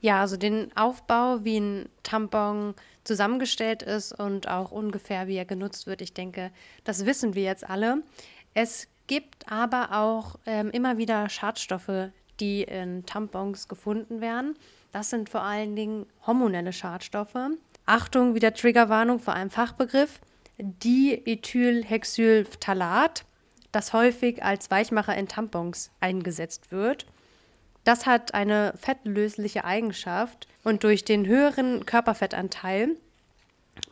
Ja, 0.00 0.20
also 0.20 0.36
den 0.36 0.76
Aufbau, 0.76 1.44
wie 1.44 1.58
ein 1.58 1.88
Tampon 2.02 2.74
zusammengestellt 3.04 3.82
ist 3.82 4.12
und 4.12 4.48
auch 4.48 4.70
ungefähr, 4.70 5.26
wie 5.26 5.36
er 5.36 5.44
genutzt 5.44 5.86
wird, 5.86 6.02
ich 6.02 6.14
denke, 6.14 6.50
das 6.84 7.06
wissen 7.06 7.34
wir 7.34 7.42
jetzt 7.42 7.68
alle. 7.68 8.02
Es 8.54 8.88
gibt 9.08 9.50
aber 9.50 9.90
auch 9.92 10.36
ähm, 10.46 10.70
immer 10.70 10.98
wieder 10.98 11.28
Schadstoffe, 11.28 12.10
die 12.38 12.62
in 12.62 13.04
Tampons 13.06 13.66
gefunden 13.66 14.20
werden. 14.20 14.54
Das 14.92 15.10
sind 15.10 15.28
vor 15.28 15.42
allen 15.42 15.74
Dingen 15.74 16.06
hormonelle 16.26 16.72
Schadstoffe. 16.72 17.36
Achtung, 17.86 18.34
wieder 18.34 18.54
Triggerwarnung 18.54 19.18
vor 19.18 19.34
einem 19.34 19.50
Fachbegriff. 19.50 20.20
Diethylhexylphthalat, 20.58 23.24
das 23.72 23.92
häufig 23.92 24.44
als 24.44 24.70
Weichmacher 24.70 25.16
in 25.16 25.26
Tampons 25.28 25.90
eingesetzt 26.00 26.70
wird. 26.70 27.06
Das 27.88 28.04
hat 28.04 28.34
eine 28.34 28.74
fettlösliche 28.76 29.64
Eigenschaft 29.64 30.46
und 30.62 30.84
durch 30.84 31.06
den 31.06 31.26
höheren 31.26 31.86
Körperfettanteil 31.86 32.98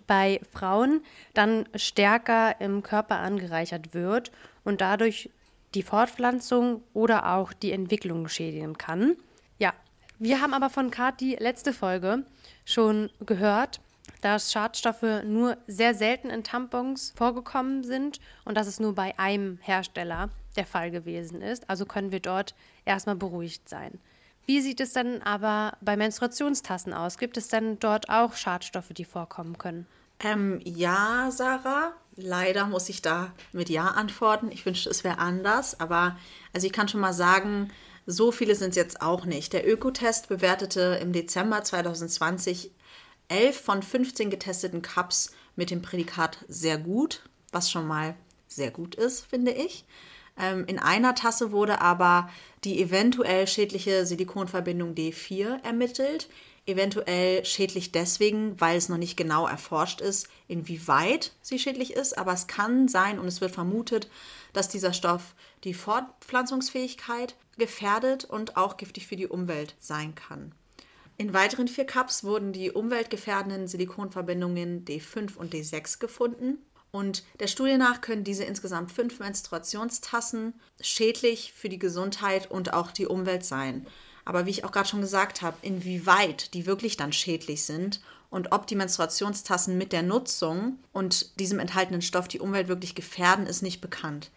bei 0.06 0.38
Frauen 0.52 1.00
dann 1.32 1.66
stärker 1.74 2.60
im 2.60 2.82
Körper 2.82 3.16
angereichert 3.20 3.94
wird 3.94 4.32
und 4.64 4.82
dadurch 4.82 5.30
die 5.74 5.82
Fortpflanzung 5.82 6.82
oder 6.92 7.36
auch 7.36 7.54
die 7.54 7.72
Entwicklung 7.72 8.28
schädigen 8.28 8.76
kann. 8.76 9.16
Ja, 9.58 9.72
wir 10.18 10.42
haben 10.42 10.52
aber 10.52 10.68
von 10.68 10.90
Kat 10.90 11.18
die 11.22 11.36
letzte 11.36 11.72
Folge 11.72 12.26
schon 12.66 13.08
gehört, 13.24 13.80
dass 14.20 14.52
Schadstoffe 14.52 15.24
nur 15.24 15.56
sehr 15.66 15.94
selten 15.94 16.30
in 16.30 16.44
Tampons 16.44 17.12
vorgekommen 17.16 17.84
sind 17.84 18.20
und 18.44 18.56
dass 18.56 18.66
es 18.66 18.80
nur 18.80 18.94
bei 18.94 19.18
einem 19.18 19.58
Hersteller 19.62 20.30
der 20.56 20.66
Fall 20.66 20.90
gewesen 20.90 21.42
ist. 21.42 21.68
Also 21.68 21.86
können 21.86 22.12
wir 22.12 22.20
dort 22.20 22.54
erstmal 22.84 23.16
beruhigt 23.16 23.68
sein. 23.68 23.98
Wie 24.46 24.60
sieht 24.60 24.80
es 24.80 24.92
dann 24.92 25.22
aber 25.22 25.76
bei 25.80 25.96
Menstruationstassen 25.96 26.92
aus? 26.92 27.18
Gibt 27.18 27.36
es 27.36 27.48
denn 27.48 27.78
dort 27.80 28.08
auch 28.08 28.34
Schadstoffe, 28.34 28.90
die 28.90 29.04
vorkommen 29.04 29.58
können? 29.58 29.86
Ähm, 30.20 30.60
ja, 30.64 31.30
Sarah. 31.30 31.92
Leider 32.14 32.66
muss 32.66 32.88
ich 32.88 33.02
da 33.02 33.32
mit 33.52 33.68
Ja 33.68 33.88
antworten. 33.88 34.50
Ich 34.50 34.64
wünschte, 34.64 34.88
es 34.88 35.04
wäre 35.04 35.18
anders. 35.18 35.78
Aber 35.80 36.16
also 36.54 36.66
ich 36.66 36.72
kann 36.72 36.88
schon 36.88 37.00
mal 37.00 37.12
sagen, 37.12 37.70
so 38.06 38.30
viele 38.30 38.54
sind 38.54 38.70
es 38.70 38.76
jetzt 38.76 39.02
auch 39.02 39.24
nicht. 39.24 39.52
Der 39.52 39.68
Ökotest 39.68 40.28
bewertete 40.28 40.98
im 41.02 41.12
Dezember 41.12 41.64
2020 41.64 42.70
11 43.28 43.60
von 43.60 43.82
15 43.82 44.30
getesteten 44.30 44.82
Cups 44.82 45.32
mit 45.56 45.70
dem 45.70 45.82
Prädikat 45.82 46.44
sehr 46.48 46.78
gut, 46.78 47.22
was 47.52 47.70
schon 47.70 47.86
mal 47.86 48.14
sehr 48.48 48.70
gut 48.70 48.94
ist, 48.94 49.26
finde 49.26 49.52
ich. 49.52 49.84
Ähm, 50.38 50.64
in 50.66 50.78
einer 50.78 51.14
Tasse 51.14 51.52
wurde 51.52 51.80
aber 51.80 52.28
die 52.64 52.80
eventuell 52.80 53.46
schädliche 53.46 54.06
Silikonverbindung 54.06 54.94
D4 54.94 55.64
ermittelt. 55.64 56.28
Eventuell 56.66 57.44
schädlich 57.44 57.92
deswegen, 57.92 58.60
weil 58.60 58.76
es 58.76 58.88
noch 58.88 58.96
nicht 58.96 59.16
genau 59.16 59.46
erforscht 59.46 60.00
ist, 60.00 60.28
inwieweit 60.48 61.32
sie 61.40 61.58
schädlich 61.58 61.92
ist. 61.94 62.18
Aber 62.18 62.32
es 62.32 62.48
kann 62.48 62.88
sein 62.88 63.18
und 63.18 63.28
es 63.28 63.40
wird 63.40 63.52
vermutet, 63.52 64.08
dass 64.52 64.68
dieser 64.68 64.92
Stoff 64.92 65.34
die 65.64 65.74
Fortpflanzungsfähigkeit 65.74 67.36
gefährdet 67.56 68.24
und 68.24 68.56
auch 68.56 68.76
giftig 68.76 69.06
für 69.06 69.16
die 69.16 69.28
Umwelt 69.28 69.76
sein 69.78 70.14
kann. 70.14 70.52
In 71.18 71.32
weiteren 71.32 71.66
vier 71.66 71.86
Cups 71.86 72.24
wurden 72.24 72.52
die 72.52 72.70
umweltgefährdenden 72.70 73.68
Silikonverbindungen 73.68 74.84
D5 74.84 75.36
und 75.36 75.54
D6 75.54 75.98
gefunden. 75.98 76.58
Und 76.90 77.24
der 77.40 77.46
Studie 77.46 77.78
nach 77.78 78.00
können 78.00 78.24
diese 78.24 78.44
insgesamt 78.44 78.92
fünf 78.92 79.18
Menstruationstassen 79.18 80.54
schädlich 80.80 81.52
für 81.54 81.68
die 81.68 81.78
Gesundheit 81.78 82.50
und 82.50 82.74
auch 82.74 82.90
die 82.90 83.06
Umwelt 83.06 83.44
sein. 83.44 83.86
Aber 84.24 84.44
wie 84.44 84.50
ich 84.50 84.64
auch 84.64 84.72
gerade 84.72 84.88
schon 84.88 85.00
gesagt 85.00 85.40
habe, 85.40 85.56
inwieweit 85.62 86.52
die 86.52 86.66
wirklich 86.66 86.96
dann 86.96 87.12
schädlich 87.12 87.64
sind 87.64 88.00
und 88.28 88.52
ob 88.52 88.66
die 88.66 88.76
Menstruationstassen 88.76 89.78
mit 89.78 89.92
der 89.92 90.02
Nutzung 90.02 90.78
und 90.92 91.38
diesem 91.38 91.60
enthaltenen 91.60 92.02
Stoff 92.02 92.28
die 92.28 92.40
Umwelt 92.40 92.68
wirklich 92.68 92.94
gefährden, 92.94 93.46
ist 93.46 93.62
nicht 93.62 93.80
bekannt. 93.80 94.30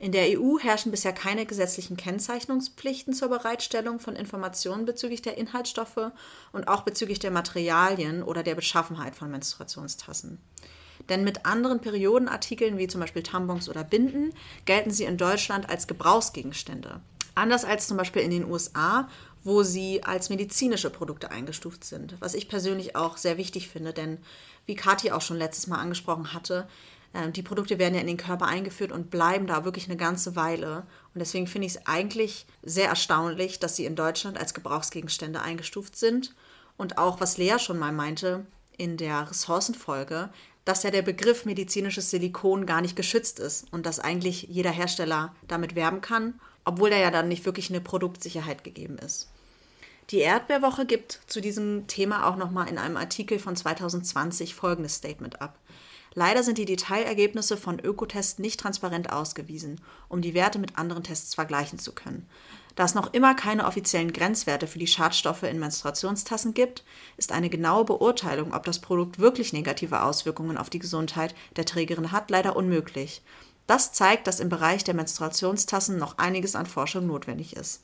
In 0.00 0.12
der 0.12 0.38
EU 0.38 0.58
herrschen 0.60 0.92
bisher 0.92 1.12
keine 1.12 1.44
gesetzlichen 1.44 1.96
Kennzeichnungspflichten 1.96 3.14
zur 3.14 3.28
Bereitstellung 3.28 3.98
von 3.98 4.14
Informationen 4.14 4.84
bezüglich 4.84 5.22
der 5.22 5.36
Inhaltsstoffe 5.36 6.12
und 6.52 6.68
auch 6.68 6.82
bezüglich 6.82 7.18
der 7.18 7.32
Materialien 7.32 8.22
oder 8.22 8.44
der 8.44 8.54
Beschaffenheit 8.54 9.16
von 9.16 9.30
Menstruationstassen. 9.30 10.38
Denn 11.08 11.24
mit 11.24 11.46
anderen 11.46 11.80
Periodenartikeln 11.80 12.78
wie 12.78 12.86
zum 12.86 13.00
Beispiel 13.00 13.24
Tampons 13.24 13.68
oder 13.68 13.82
Binden 13.82 14.32
gelten 14.66 14.92
sie 14.92 15.04
in 15.04 15.16
Deutschland 15.16 15.68
als 15.68 15.88
Gebrauchsgegenstände. 15.88 17.00
Anders 17.34 17.64
als 17.64 17.88
zum 17.88 17.96
Beispiel 17.96 18.22
in 18.22 18.30
den 18.30 18.48
USA, 18.48 19.08
wo 19.42 19.62
sie 19.62 20.02
als 20.02 20.28
medizinische 20.28 20.90
Produkte 20.90 21.30
eingestuft 21.30 21.84
sind. 21.84 22.16
Was 22.20 22.34
ich 22.34 22.48
persönlich 22.48 22.94
auch 22.94 23.16
sehr 23.16 23.36
wichtig 23.36 23.68
finde, 23.68 23.92
denn 23.92 24.18
wie 24.66 24.74
Kathi 24.74 25.10
auch 25.10 25.22
schon 25.22 25.38
letztes 25.38 25.66
Mal 25.66 25.78
angesprochen 25.78 26.34
hatte, 26.34 26.68
die 27.34 27.42
Produkte 27.42 27.78
werden 27.78 27.94
ja 27.94 28.00
in 28.00 28.06
den 28.06 28.16
Körper 28.16 28.46
eingeführt 28.46 28.92
und 28.92 29.10
bleiben 29.10 29.46
da 29.46 29.64
wirklich 29.64 29.86
eine 29.86 29.96
ganze 29.96 30.36
Weile. 30.36 30.86
Und 31.14 31.20
deswegen 31.20 31.46
finde 31.46 31.66
ich 31.66 31.74
es 31.74 31.86
eigentlich 31.86 32.46
sehr 32.62 32.88
erstaunlich, 32.88 33.58
dass 33.58 33.76
sie 33.76 33.86
in 33.86 33.96
Deutschland 33.96 34.38
als 34.38 34.54
Gebrauchsgegenstände 34.54 35.40
eingestuft 35.40 35.96
sind. 35.96 36.34
Und 36.76 36.98
auch, 36.98 37.20
was 37.20 37.38
Lea 37.38 37.58
schon 37.58 37.78
mal 37.78 37.92
meinte 37.92 38.46
in 38.76 38.96
der 38.96 39.30
Ressourcenfolge, 39.30 40.30
dass 40.64 40.82
ja 40.82 40.90
der 40.90 41.02
Begriff 41.02 41.46
medizinisches 41.46 42.10
Silikon 42.10 42.66
gar 42.66 42.82
nicht 42.82 42.94
geschützt 42.94 43.40
ist 43.40 43.72
und 43.72 43.86
dass 43.86 44.00
eigentlich 44.00 44.42
jeder 44.42 44.70
Hersteller 44.70 45.34
damit 45.48 45.74
werben 45.74 46.02
kann, 46.02 46.38
obwohl 46.64 46.90
da 46.90 46.98
ja 46.98 47.10
dann 47.10 47.28
nicht 47.28 47.46
wirklich 47.46 47.70
eine 47.70 47.80
Produktsicherheit 47.80 48.64
gegeben 48.64 48.98
ist. 48.98 49.30
Die 50.10 50.18
Erdbeerwoche 50.18 50.86
gibt 50.86 51.20
zu 51.26 51.40
diesem 51.40 51.86
Thema 51.86 52.26
auch 52.26 52.36
nochmal 52.36 52.68
in 52.68 52.78
einem 52.78 52.96
Artikel 52.96 53.38
von 53.38 53.56
2020 53.56 54.54
folgendes 54.54 54.94
Statement 54.94 55.42
ab. 55.42 55.58
Leider 56.18 56.42
sind 56.42 56.58
die 56.58 56.64
Detailergebnisse 56.64 57.56
von 57.56 57.78
Ökotest 57.78 58.40
nicht 58.40 58.58
transparent 58.58 59.12
ausgewiesen, 59.12 59.80
um 60.08 60.20
die 60.20 60.34
Werte 60.34 60.58
mit 60.58 60.76
anderen 60.76 61.04
Tests 61.04 61.36
vergleichen 61.36 61.78
zu 61.78 61.92
können. 61.92 62.28
Da 62.74 62.82
es 62.82 62.96
noch 62.96 63.12
immer 63.14 63.36
keine 63.36 63.64
offiziellen 63.64 64.12
Grenzwerte 64.12 64.66
für 64.66 64.80
die 64.80 64.88
Schadstoffe 64.88 65.44
in 65.44 65.60
Menstruationstassen 65.60 66.54
gibt, 66.54 66.82
ist 67.18 67.30
eine 67.30 67.48
genaue 67.48 67.84
Beurteilung, 67.84 68.52
ob 68.52 68.64
das 68.64 68.80
Produkt 68.80 69.20
wirklich 69.20 69.52
negative 69.52 70.02
Auswirkungen 70.02 70.58
auf 70.58 70.70
die 70.70 70.80
Gesundheit 70.80 71.36
der 71.54 71.66
Trägerin 71.66 72.10
hat, 72.10 72.32
leider 72.32 72.56
unmöglich. 72.56 73.22
Das 73.68 73.92
zeigt, 73.92 74.26
dass 74.26 74.40
im 74.40 74.48
Bereich 74.48 74.82
der 74.82 74.94
Menstruationstassen 74.94 75.98
noch 75.98 76.18
einiges 76.18 76.56
an 76.56 76.66
Forschung 76.66 77.06
notwendig 77.06 77.54
ist. 77.54 77.80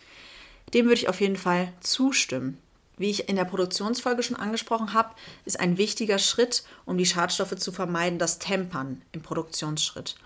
Dem 0.75 0.87
würde 0.87 1.03
ich 1.03 1.09
auf 1.09 1.21
jeden 1.21 1.37
Fall 1.37 1.73
zustimmen 1.79 2.59
wie 2.97 3.11
ich 3.11 3.29
in 3.29 3.37
der 3.37 3.45
Produktionsfolge 3.45 4.23
schon 4.23 4.37
angesprochen 4.37 4.95
habe, 4.95 5.15
ist 5.45 5.59
ein 5.59 5.79
wichtiger 5.79 6.19
Schritt, 6.19 6.65
um 6.85 6.97
die 6.97 7.07
Schadstoffe 7.07 7.57
zu 7.57 7.73
vermeiden, 7.73 8.19
das 8.19 8.39
Tempern 8.39 9.03
im 9.13 9.23
Produktionsschritt. 9.23 10.17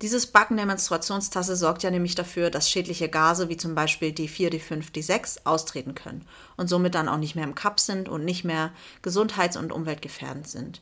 Dieses 0.00 0.26
Backen 0.26 0.56
der 0.56 0.66
Menstruationstasse 0.66 1.56
sorgt 1.56 1.82
ja 1.82 1.90
nämlich 1.90 2.14
dafür, 2.14 2.50
dass 2.50 2.70
schädliche 2.70 3.08
Gase 3.08 3.48
wie 3.48 3.56
zum 3.56 3.74
Beispiel 3.74 4.10
D4, 4.10 4.50
D5, 4.50 4.92
D6 4.92 5.40
austreten 5.44 5.96
können 5.96 6.24
und 6.56 6.68
somit 6.68 6.94
dann 6.94 7.08
auch 7.08 7.16
nicht 7.16 7.34
mehr 7.34 7.44
im 7.44 7.56
Cup 7.56 7.80
sind 7.80 8.08
und 8.08 8.24
nicht 8.24 8.44
mehr 8.44 8.72
gesundheits- 9.02 9.56
und 9.56 9.72
umweltgefährdend 9.72 10.46
sind. 10.46 10.80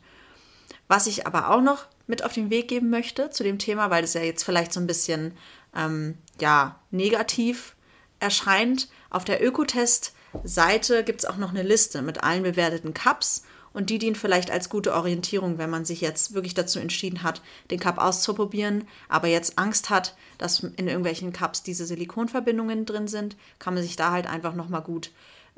Was 0.87 1.06
ich 1.06 1.26
aber 1.26 1.50
auch 1.50 1.62
noch 1.62 1.87
mit 2.06 2.25
auf 2.25 2.35
den 2.35 2.50
Weg 2.50 2.68
geben 2.68 2.90
möchte 2.90 3.30
zu 3.30 3.42
dem 3.42 3.59
Thema, 3.59 3.90
weil 3.90 4.04
es 4.04 4.12
ja 4.12 4.21
jetzt 4.21 4.45
vielleicht 4.45 4.73
so 4.73 4.80
ein 4.80 4.87
bisschen 4.87 5.33
ähm, 5.75 6.18
ja, 6.38 6.78
negativ 6.90 7.75
erscheint, 8.21 8.88
auf 9.09 9.25
der 9.25 9.45
Ökotest 9.45 10.14
Seite 10.45 11.04
gibt 11.04 11.21
es 11.21 11.25
auch 11.26 11.37
noch 11.37 11.50
eine 11.50 11.62
Liste 11.62 12.02
mit 12.02 12.23
allen 12.23 12.42
bewerteten 12.42 12.95
Cups 12.95 13.45
und 13.73 13.90
die 13.90 13.99
dient 13.99 14.16
vielleicht 14.16 14.50
als 14.50 14.71
gute 14.71 14.95
Orientierung, 14.95 15.59
wenn 15.59 15.68
man 15.68 15.85
sich 15.85 16.00
jetzt 16.00 16.33
wirklich 16.33 16.54
dazu 16.54 16.78
entschieden 16.78 17.23
hat, 17.23 17.42
den 17.71 17.78
Cup 17.78 17.99
auszuprobieren, 17.99 18.88
aber 19.09 19.28
jetzt 19.28 19.59
Angst 19.59 19.90
hat, 19.90 20.16
dass 20.38 20.61
in 20.61 20.88
irgendwelchen 20.88 21.33
Cups 21.33 21.62
diese 21.62 21.85
Silikonverbindungen 21.85 22.87
drin 22.87 23.06
sind, 23.06 23.37
kann 23.59 23.75
man 23.75 23.83
sich 23.83 23.97
da 23.97 24.12
halt 24.12 24.26
einfach 24.26 24.54
nochmal 24.54 24.83
gut 24.83 25.11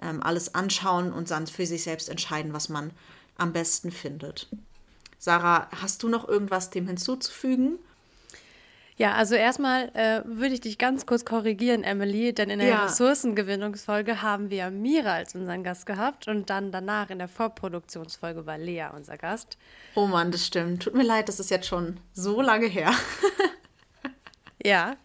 ähm, 0.02 0.22
alles 0.22 0.54
anschauen 0.54 1.12
und 1.12 1.30
dann 1.30 1.46
für 1.46 1.64
sich 1.64 1.84
selbst 1.84 2.08
entscheiden, 2.08 2.52
was 2.52 2.68
man 2.68 2.90
am 3.36 3.52
besten 3.52 3.92
findet. 3.92 4.48
Sarah, 5.18 5.68
hast 5.80 6.02
du 6.02 6.08
noch 6.08 6.28
irgendwas 6.28 6.70
dem 6.70 6.86
hinzuzufügen? 6.86 7.78
Ja, 8.98 9.12
also 9.12 9.36
erstmal 9.36 9.90
äh, 9.94 10.22
würde 10.24 10.54
ich 10.54 10.60
dich 10.60 10.76
ganz 10.76 11.06
kurz 11.06 11.24
korrigieren, 11.24 11.84
Emily, 11.84 12.34
denn 12.34 12.50
in 12.50 12.58
der 12.58 12.68
ja. 12.68 12.84
Ressourcengewinnungsfolge 12.86 14.22
haben 14.22 14.50
wir 14.50 14.70
Mira 14.70 15.14
als 15.14 15.36
unseren 15.36 15.62
Gast 15.62 15.86
gehabt 15.86 16.26
und 16.26 16.50
dann 16.50 16.72
danach 16.72 17.08
in 17.10 17.18
der 17.18 17.28
Vorproduktionsfolge 17.28 18.44
war 18.44 18.58
Lea 18.58 18.86
unser 18.92 19.16
Gast. 19.16 19.56
Oh 19.94 20.06
Mann, 20.06 20.32
das 20.32 20.44
stimmt. 20.44 20.82
Tut 20.82 20.94
mir 20.94 21.04
leid, 21.04 21.28
das 21.28 21.38
ist 21.38 21.48
jetzt 21.48 21.68
schon 21.68 22.00
so 22.12 22.42
lange 22.42 22.66
her. 22.66 22.92
ja. 24.64 24.96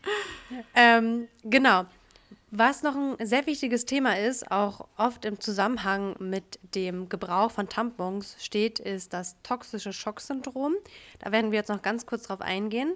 ähm, 0.74 1.28
genau. 1.44 1.86
Was 2.50 2.82
noch 2.82 2.96
ein 2.96 3.16
sehr 3.26 3.46
wichtiges 3.46 3.86
Thema 3.86 4.18
ist, 4.18 4.50
auch 4.52 4.88
oft 4.98 5.24
im 5.26 5.40
Zusammenhang 5.40 6.16
mit 6.20 6.60
dem 6.74 7.10
Gebrauch 7.10 7.52
von 7.52 7.70
Tampons 7.70 8.38
steht, 8.40 8.80
ist 8.80 9.14
das 9.14 9.36
toxische 9.44 9.94
Schocksyndrom. 9.94 10.74
Da 11.20 11.32
werden 11.32 11.52
wir 11.52 11.60
jetzt 11.60 11.70
noch 11.70 11.84
ganz 11.84 12.08
kurz 12.08 12.24
drauf 12.24 12.42
eingehen. 12.42 12.96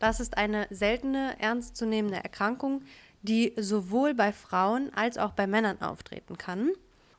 Das 0.00 0.18
ist 0.18 0.36
eine 0.36 0.66
seltene, 0.70 1.38
ernstzunehmende 1.38 2.16
Erkrankung, 2.16 2.82
die 3.22 3.52
sowohl 3.56 4.14
bei 4.14 4.32
Frauen 4.32 4.92
als 4.94 5.18
auch 5.18 5.32
bei 5.32 5.46
Männern 5.46 5.80
auftreten 5.82 6.38
kann. 6.38 6.70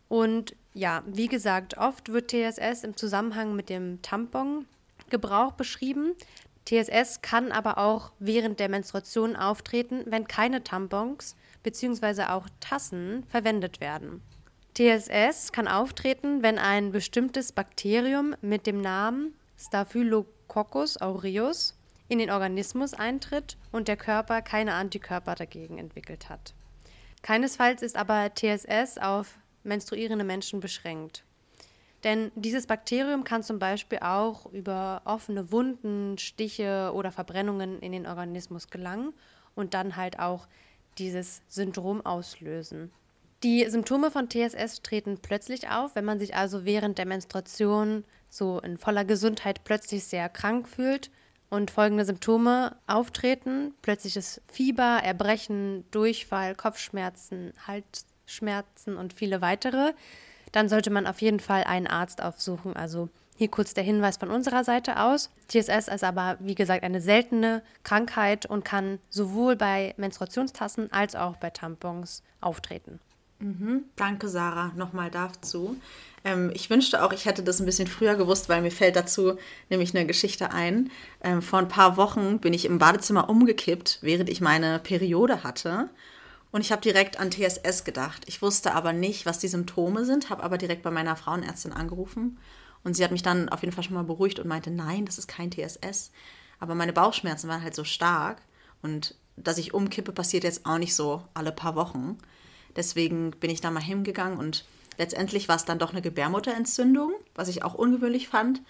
Und 0.09 0.55
ja, 0.73 1.03
wie 1.05 1.27
gesagt, 1.27 1.77
oft 1.77 2.11
wird 2.11 2.31
TSS 2.31 2.83
im 2.83 2.97
Zusammenhang 2.97 3.55
mit 3.55 3.69
dem 3.69 4.01
Tampongebrauch 4.01 5.53
beschrieben. 5.53 6.15
TSS 6.65 7.21
kann 7.21 7.51
aber 7.51 7.77
auch 7.77 8.11
während 8.19 8.59
der 8.59 8.69
Menstruation 8.69 9.35
auftreten, 9.35 10.03
wenn 10.07 10.27
keine 10.27 10.63
Tampons 10.63 11.35
bzw. 11.63 12.23
auch 12.23 12.47
Tassen 12.59 13.23
verwendet 13.29 13.79
werden. 13.79 14.21
TSS 14.73 15.51
kann 15.51 15.67
auftreten, 15.67 16.41
wenn 16.41 16.57
ein 16.57 16.91
bestimmtes 16.91 17.51
Bakterium 17.51 18.35
mit 18.41 18.65
dem 18.65 18.81
Namen 18.81 19.35
Staphylococcus 19.57 20.97
aureus 20.99 21.75
in 22.11 22.19
den 22.19 22.29
Organismus 22.29 22.93
eintritt 22.93 23.55
und 23.71 23.87
der 23.87 23.95
Körper 23.95 24.41
keine 24.41 24.73
Antikörper 24.73 25.33
dagegen 25.33 25.77
entwickelt 25.77 26.27
hat. 26.27 26.53
Keinesfalls 27.21 27.81
ist 27.81 27.95
aber 27.95 28.33
TSS 28.35 28.97
auf 28.97 29.37
menstruierende 29.63 30.25
Menschen 30.25 30.59
beschränkt. 30.59 31.23
Denn 32.03 32.33
dieses 32.35 32.67
Bakterium 32.67 33.23
kann 33.23 33.43
zum 33.43 33.59
Beispiel 33.59 33.99
auch 33.99 34.45
über 34.51 35.03
offene 35.05 35.53
Wunden, 35.53 36.17
Stiche 36.17 36.91
oder 36.93 37.13
Verbrennungen 37.13 37.79
in 37.79 37.93
den 37.93 38.05
Organismus 38.05 38.67
gelangen 38.67 39.13
und 39.55 39.73
dann 39.73 39.95
halt 39.95 40.19
auch 40.19 40.49
dieses 40.97 41.41
Syndrom 41.47 42.05
auslösen. 42.05 42.91
Die 43.43 43.65
Symptome 43.69 44.11
von 44.11 44.29
TSS 44.29 44.81
treten 44.81 45.19
plötzlich 45.21 45.69
auf, 45.69 45.95
wenn 45.95 46.03
man 46.03 46.19
sich 46.19 46.35
also 46.35 46.65
während 46.65 46.97
der 46.97 47.05
Menstruation 47.05 48.03
so 48.27 48.59
in 48.59 48.77
voller 48.77 49.05
Gesundheit 49.05 49.63
plötzlich 49.63 50.03
sehr 50.03 50.27
krank 50.27 50.67
fühlt 50.67 51.09
und 51.51 51.69
folgende 51.69 52.05
Symptome 52.05 52.75
auftreten: 52.87 53.75
plötzliches 53.83 54.41
Fieber, 54.51 55.01
Erbrechen, 55.03 55.85
Durchfall, 55.91 56.55
Kopfschmerzen, 56.55 57.53
Halsschmerzen 57.67 58.97
und 58.97 59.13
viele 59.13 59.41
weitere. 59.41 59.93
Dann 60.51 60.67
sollte 60.67 60.89
man 60.89 61.05
auf 61.05 61.21
jeden 61.21 61.39
Fall 61.39 61.63
einen 61.65 61.87
Arzt 61.87 62.23
aufsuchen, 62.23 62.75
also 62.75 63.09
hier 63.37 63.49
kurz 63.49 63.73
der 63.73 63.83
Hinweis 63.83 64.17
von 64.17 64.29
unserer 64.29 64.63
Seite 64.63 64.99
aus. 64.99 65.29
TSS 65.47 65.87
ist 65.87 66.03
aber, 66.03 66.37
wie 66.39 66.55
gesagt, 66.55 66.83
eine 66.83 67.01
seltene 67.01 67.63
Krankheit 67.83 68.45
und 68.45 68.63
kann 68.63 68.99
sowohl 69.09 69.55
bei 69.55 69.93
Menstruationstassen 69.97 70.91
als 70.91 71.15
auch 71.15 71.37
bei 71.37 71.49
Tampons 71.49 72.21
auftreten. 72.39 72.99
Mhm. 73.41 73.85
Danke, 73.95 74.29
Sarah, 74.29 74.71
nochmal 74.75 75.09
dazu. 75.09 75.75
Ähm, 76.23 76.51
ich 76.53 76.69
wünschte 76.69 77.03
auch, 77.03 77.11
ich 77.11 77.25
hätte 77.25 77.43
das 77.43 77.59
ein 77.59 77.65
bisschen 77.65 77.87
früher 77.87 78.15
gewusst, 78.15 78.49
weil 78.49 78.61
mir 78.61 78.71
fällt 78.71 78.95
dazu 78.95 79.37
nämlich 79.69 79.95
eine 79.95 80.05
Geschichte 80.05 80.51
ein. 80.51 80.91
Ähm, 81.23 81.41
vor 81.41 81.59
ein 81.59 81.67
paar 81.67 81.97
Wochen 81.97 82.39
bin 82.39 82.53
ich 82.53 82.65
im 82.65 82.77
Badezimmer 82.77 83.29
umgekippt, 83.29 83.97
während 84.01 84.29
ich 84.29 84.41
meine 84.41 84.79
Periode 84.79 85.43
hatte. 85.43 85.89
Und 86.51 86.61
ich 86.61 86.71
habe 86.71 86.81
direkt 86.81 87.19
an 87.19 87.31
TSS 87.31 87.83
gedacht. 87.83 88.23
Ich 88.27 88.41
wusste 88.41 88.75
aber 88.75 88.93
nicht, 88.93 89.25
was 89.25 89.39
die 89.39 89.47
Symptome 89.47 90.05
sind, 90.05 90.29
habe 90.29 90.43
aber 90.43 90.57
direkt 90.57 90.83
bei 90.83 90.91
meiner 90.91 91.15
Frauenärztin 91.15 91.73
angerufen 91.73 92.37
und 92.83 92.95
sie 92.95 93.03
hat 93.03 93.11
mich 93.11 93.23
dann 93.23 93.49
auf 93.49 93.61
jeden 93.61 93.73
Fall 93.73 93.83
schon 93.83 93.93
mal 93.93 94.03
beruhigt 94.03 94.39
und 94.39 94.47
meinte, 94.47 94.69
nein, 94.69 95.05
das 95.05 95.17
ist 95.17 95.27
kein 95.27 95.51
TSS. 95.51 96.11
Aber 96.59 96.75
meine 96.75 96.93
Bauchschmerzen 96.93 97.47
waren 97.47 97.63
halt 97.63 97.75
so 97.75 97.83
stark 97.83 98.41
und 98.81 99.15
dass 99.37 99.57
ich 99.57 99.73
umkippe, 99.73 100.11
passiert 100.11 100.43
jetzt 100.43 100.65
auch 100.65 100.77
nicht 100.77 100.93
so 100.93 101.23
alle 101.33 101.51
paar 101.51 101.75
Wochen. 101.75 102.17
Deswegen 102.75 103.31
bin 103.31 103.49
ich 103.49 103.61
da 103.61 103.71
mal 103.71 103.81
hingegangen 103.81 104.37
und 104.37 104.65
letztendlich 104.97 105.47
war 105.47 105.55
es 105.55 105.65
dann 105.65 105.79
doch 105.79 105.91
eine 105.91 106.01
Gebärmutterentzündung, 106.01 107.13
was 107.35 107.47
ich 107.47 107.63
auch 107.63 107.73
ungewöhnlich 107.73 108.27
fand. 108.27 108.61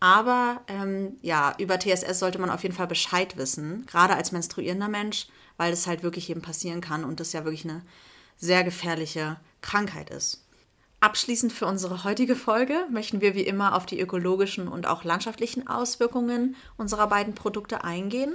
Aber 0.00 0.62
ähm, 0.66 1.16
ja, 1.22 1.54
über 1.58 1.78
TSS 1.78 2.18
sollte 2.18 2.40
man 2.40 2.50
auf 2.50 2.64
jeden 2.64 2.74
Fall 2.74 2.88
Bescheid 2.88 3.36
wissen, 3.36 3.86
gerade 3.86 4.16
als 4.16 4.32
menstruierender 4.32 4.88
Mensch, 4.88 5.28
weil 5.56 5.70
das 5.70 5.86
halt 5.86 6.02
wirklich 6.02 6.26
jedem 6.28 6.42
passieren 6.42 6.80
kann 6.80 7.04
und 7.04 7.20
das 7.20 7.32
ja 7.32 7.44
wirklich 7.44 7.64
eine 7.64 7.82
sehr 8.36 8.64
gefährliche 8.64 9.38
Krankheit 9.60 10.10
ist. 10.10 10.44
Abschließend 10.98 11.52
für 11.52 11.66
unsere 11.66 12.04
heutige 12.04 12.36
Folge 12.36 12.86
möchten 12.90 13.20
wir 13.20 13.34
wie 13.34 13.42
immer 13.42 13.74
auf 13.74 13.86
die 13.86 14.00
ökologischen 14.00 14.68
und 14.68 14.86
auch 14.86 15.04
landschaftlichen 15.04 15.66
Auswirkungen 15.66 16.56
unserer 16.76 17.08
beiden 17.08 17.34
Produkte 17.34 17.82
eingehen. 17.82 18.34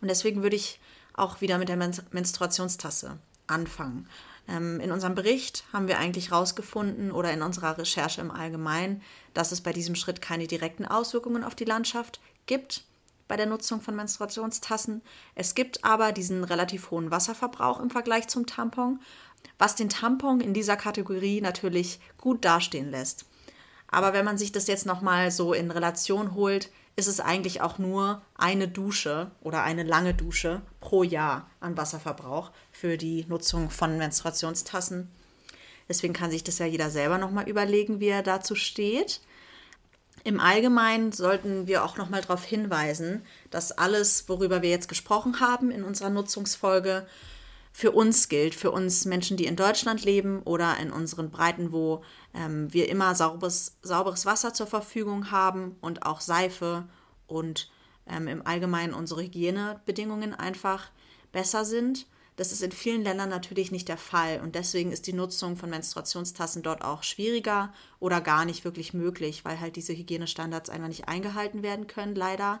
Und 0.00 0.08
deswegen 0.08 0.42
würde 0.42 0.56
ich 0.56 0.80
auch 1.14 1.40
wieder 1.40 1.58
mit 1.58 1.68
der 1.68 1.76
Men 1.76 1.92
Menstruationstasse 2.10 3.18
anfangen. 3.46 4.08
Ähm, 4.48 4.80
in 4.80 4.90
unserem 4.90 5.14
Bericht 5.14 5.64
haben 5.72 5.88
wir 5.88 5.98
eigentlich 5.98 6.30
herausgefunden 6.30 7.12
oder 7.12 7.32
in 7.32 7.42
unserer 7.42 7.78
Recherche 7.78 8.20
im 8.20 8.30
Allgemeinen, 8.30 9.02
dass 9.34 9.52
es 9.52 9.60
bei 9.60 9.72
diesem 9.72 9.94
Schritt 9.94 10.22
keine 10.22 10.46
direkten 10.46 10.86
Auswirkungen 10.86 11.44
auf 11.44 11.54
die 11.54 11.64
Landschaft 11.64 12.20
gibt 12.46 12.84
bei 13.28 13.36
der 13.36 13.44
Nutzung 13.44 13.82
von 13.82 13.94
Menstruationstassen. 13.94 15.02
Es 15.34 15.54
gibt 15.54 15.84
aber 15.84 16.12
diesen 16.12 16.44
relativ 16.44 16.90
hohen 16.90 17.10
Wasserverbrauch 17.10 17.78
im 17.78 17.90
Vergleich 17.90 18.26
zum 18.28 18.46
Tampon 18.46 19.00
was 19.58 19.74
den 19.74 19.88
Tampon 19.88 20.40
in 20.40 20.54
dieser 20.54 20.76
Kategorie 20.76 21.40
natürlich 21.40 22.00
gut 22.16 22.44
dastehen 22.44 22.90
lässt. 22.90 23.26
Aber 23.90 24.12
wenn 24.12 24.24
man 24.24 24.38
sich 24.38 24.52
das 24.52 24.66
jetzt 24.66 24.86
nochmal 24.86 25.30
so 25.30 25.52
in 25.52 25.70
Relation 25.70 26.34
holt, 26.34 26.70
ist 26.96 27.06
es 27.06 27.20
eigentlich 27.20 27.60
auch 27.60 27.78
nur 27.78 28.22
eine 28.36 28.68
Dusche 28.68 29.30
oder 29.40 29.62
eine 29.62 29.84
lange 29.84 30.14
Dusche 30.14 30.62
pro 30.80 31.02
Jahr 31.02 31.48
an 31.60 31.76
Wasserverbrauch 31.76 32.50
für 32.80 32.96
die 32.96 33.24
Nutzung 33.28 33.70
von 33.70 33.98
Menstruationstassen. 33.98 35.08
Deswegen 35.88 36.12
kann 36.12 36.30
sich 36.30 36.44
das 36.44 36.58
ja 36.58 36.66
jeder 36.66 36.90
selber 36.90 37.18
nochmal 37.18 37.48
überlegen, 37.48 37.98
wie 37.98 38.08
er 38.08 38.22
dazu 38.22 38.54
steht. 38.54 39.20
Im 40.22 40.38
Allgemeinen 40.38 41.12
sollten 41.12 41.66
wir 41.66 41.84
auch 41.84 41.96
nochmal 41.96 42.20
darauf 42.20 42.44
hinweisen, 42.44 43.22
dass 43.50 43.72
alles, 43.72 44.28
worüber 44.28 44.62
wir 44.62 44.70
jetzt 44.70 44.88
gesprochen 44.88 45.40
haben 45.40 45.70
in 45.70 45.82
unserer 45.82 46.10
Nutzungsfolge, 46.10 47.06
für 47.72 47.92
uns 47.92 48.28
gilt, 48.28 48.54
für 48.54 48.70
uns 48.70 49.04
Menschen, 49.04 49.36
die 49.36 49.46
in 49.46 49.54
Deutschland 49.54 50.04
leben 50.04 50.42
oder 50.42 50.78
in 50.78 50.90
unseren 50.90 51.30
Breiten, 51.30 51.70
wo 51.72 52.02
ähm, 52.34 52.72
wir 52.72 52.88
immer 52.88 53.14
sauberes, 53.14 53.76
sauberes 53.82 54.26
Wasser 54.26 54.52
zur 54.52 54.66
Verfügung 54.66 55.30
haben 55.30 55.76
und 55.80 56.04
auch 56.04 56.20
Seife 56.20 56.88
und 57.26 57.70
ähm, 58.08 58.26
im 58.26 58.44
Allgemeinen 58.46 58.94
unsere 58.94 59.22
Hygienebedingungen 59.22 60.34
einfach 60.34 60.90
besser 61.30 61.64
sind. 61.64 62.06
Das 62.38 62.52
ist 62.52 62.62
in 62.62 62.70
vielen 62.70 63.02
Ländern 63.02 63.30
natürlich 63.30 63.72
nicht 63.72 63.88
der 63.88 63.96
Fall 63.96 64.40
und 64.40 64.54
deswegen 64.54 64.92
ist 64.92 65.08
die 65.08 65.12
Nutzung 65.12 65.56
von 65.56 65.70
Menstruationstassen 65.70 66.62
dort 66.62 66.82
auch 66.84 67.02
schwieriger 67.02 67.72
oder 67.98 68.20
gar 68.20 68.44
nicht 68.44 68.64
wirklich 68.64 68.94
möglich, 68.94 69.44
weil 69.44 69.58
halt 69.58 69.74
diese 69.74 69.92
Hygienestandards 69.92 70.70
einfach 70.70 70.86
nicht 70.86 71.08
eingehalten 71.08 71.64
werden 71.64 71.88
können, 71.88 72.14
leider. 72.14 72.60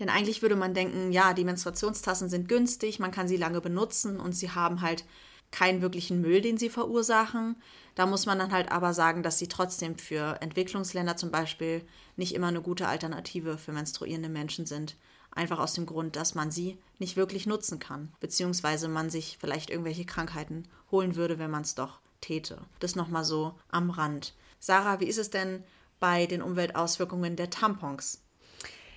Denn 0.00 0.08
eigentlich 0.08 0.42
würde 0.42 0.56
man 0.56 0.74
denken, 0.74 1.12
ja, 1.12 1.32
die 1.32 1.44
Menstruationstassen 1.44 2.28
sind 2.28 2.48
günstig, 2.48 2.98
man 2.98 3.12
kann 3.12 3.28
sie 3.28 3.36
lange 3.36 3.60
benutzen 3.60 4.18
und 4.18 4.32
sie 4.32 4.50
haben 4.50 4.80
halt 4.80 5.04
keinen 5.52 5.80
wirklichen 5.80 6.20
Müll, 6.20 6.40
den 6.40 6.58
sie 6.58 6.68
verursachen. 6.68 7.54
Da 7.94 8.06
muss 8.06 8.26
man 8.26 8.40
dann 8.40 8.50
halt 8.50 8.72
aber 8.72 8.94
sagen, 8.94 9.22
dass 9.22 9.38
sie 9.38 9.46
trotzdem 9.46 9.96
für 9.96 10.42
Entwicklungsländer 10.42 11.16
zum 11.16 11.30
Beispiel 11.30 11.82
nicht 12.16 12.34
immer 12.34 12.48
eine 12.48 12.62
gute 12.62 12.88
Alternative 12.88 13.58
für 13.58 13.70
menstruierende 13.70 14.28
Menschen 14.28 14.66
sind. 14.66 14.96
Einfach 15.34 15.58
aus 15.58 15.74
dem 15.74 15.86
Grund, 15.86 16.16
dass 16.16 16.34
man 16.34 16.50
sie 16.50 16.78
nicht 16.98 17.16
wirklich 17.16 17.46
nutzen 17.46 17.78
kann, 17.78 18.12
beziehungsweise 18.20 18.88
man 18.88 19.10
sich 19.10 19.38
vielleicht 19.40 19.70
irgendwelche 19.70 20.04
Krankheiten 20.04 20.68
holen 20.90 21.16
würde, 21.16 21.38
wenn 21.38 21.50
man 21.50 21.62
es 21.62 21.74
doch 21.74 22.00
täte. 22.20 22.58
Das 22.80 22.96
nochmal 22.96 23.24
so 23.24 23.54
am 23.70 23.90
Rand. 23.90 24.34
Sarah, 24.60 25.00
wie 25.00 25.06
ist 25.06 25.18
es 25.18 25.30
denn 25.30 25.64
bei 26.00 26.26
den 26.26 26.42
Umweltauswirkungen 26.42 27.36
der 27.36 27.50
Tampons? 27.50 28.22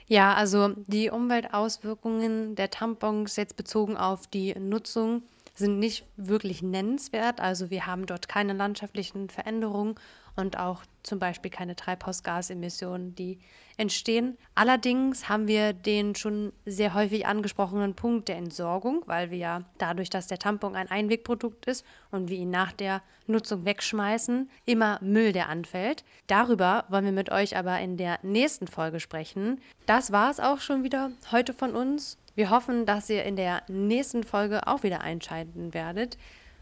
Ja, 0.08 0.34
also 0.34 0.70
die 0.88 1.10
Umweltauswirkungen 1.10 2.56
der 2.56 2.70
Tampons 2.70 3.36
jetzt 3.36 3.58
bezogen 3.58 3.98
auf 3.98 4.28
die 4.28 4.54
Nutzung 4.58 5.24
sind 5.54 5.80
nicht 5.80 6.06
wirklich 6.16 6.62
nennenswert. 6.62 7.42
Also 7.42 7.70
wir 7.70 7.86
haben 7.86 8.06
dort 8.06 8.30
keine 8.30 8.54
landschaftlichen 8.54 9.30
Veränderungen 9.30 9.96
und 10.38 10.58
auch 10.58 10.84
zum 11.04 11.20
Beispiel 11.20 11.52
keine 11.52 11.76
Treibhausgasemissionen, 11.76 13.16
die 13.16 13.40
entstehen. 13.78 14.38
Allerdings 14.56 15.30
haben 15.30 15.48
wir 15.48 15.74
den 15.74 16.16
schon 16.16 16.52
sehr 16.66 16.94
häufig 16.94 17.26
angesprochenen 17.26 17.96
Punkt 17.96 18.28
der 18.28 18.38
Entsorgung, 18.38 19.04
weil 19.06 19.32
wir 19.32 19.38
ja 19.38 19.62
dadurch, 19.78 20.10
dass 20.10 20.28
der 20.28 20.40
Tampon 20.40 20.76
ein 20.76 20.90
Einwegprodukt 20.90 21.66
ist 21.66 21.86
und 22.12 22.30
wir 22.30 22.38
ihn 22.38 22.50
nach 22.50 22.72
der 22.72 23.02
Nutzung 23.28 23.66
wegschmeißen, 23.66 24.50
immer 24.66 25.00
Müll, 25.02 25.32
der 25.32 25.50
anfällt. 25.50 26.04
Darüber 26.28 26.86
wollen 26.90 27.06
wir 27.06 27.12
mit 27.12 27.32
euch 27.32 27.58
aber 27.58 27.80
in 27.80 27.98
der 27.98 28.20
nächsten 28.24 28.68
Folge 28.68 29.00
sprechen. 29.00 29.62
Das 29.86 30.12
war 30.12 30.30
es 30.32 30.40
auch 30.40 30.60
schon 30.60 30.84
wieder 30.84 31.12
heute 31.32 31.54
von 31.54 31.76
uns. 31.76 32.18
Wir 32.36 32.50
hoffen, 32.50 32.86
dass 32.86 33.10
ihr 33.10 33.24
in 33.24 33.36
der 33.36 33.64
nächsten 33.68 34.24
Folge 34.24 34.68
auch 34.68 34.84
wieder 34.84 35.02
einschalten 35.02 35.74
werdet. 35.74 36.18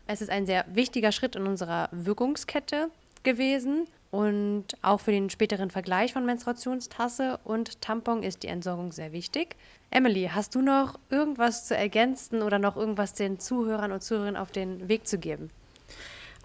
Es 0.07 0.21
ist 0.21 0.29
ein 0.29 0.45
sehr 0.45 0.65
wichtiger 0.69 1.11
Schritt 1.11 1.35
in 1.35 1.47
unserer 1.47 1.89
Wirkungskette 1.91 2.89
gewesen. 3.25 3.88
Und 4.11 4.67
auch 4.81 5.01
für 5.01 5.11
den 5.11 5.29
späteren 5.29 5.69
Vergleich 5.69 6.13
von 6.13 6.25
Menstruationstasse 6.25 7.38
und 7.43 7.81
Tampon 7.81 8.23
ist 8.23 8.43
die 8.43 8.47
Entsorgung 8.47 8.93
sehr 8.93 9.11
wichtig. 9.11 9.57
Emily, 9.91 10.29
hast 10.33 10.55
du 10.55 10.61
noch 10.61 10.97
irgendwas 11.09 11.67
zu 11.67 11.75
ergänzen 11.75 12.41
oder 12.41 12.57
noch 12.57 12.77
irgendwas 12.77 13.13
den 13.13 13.39
Zuhörern 13.39 13.91
und 13.91 14.01
Zuhörerinnen 14.01 14.38
auf 14.38 14.51
den 14.51 14.88
Weg 14.88 15.05
zu 15.05 15.17
geben? 15.17 15.49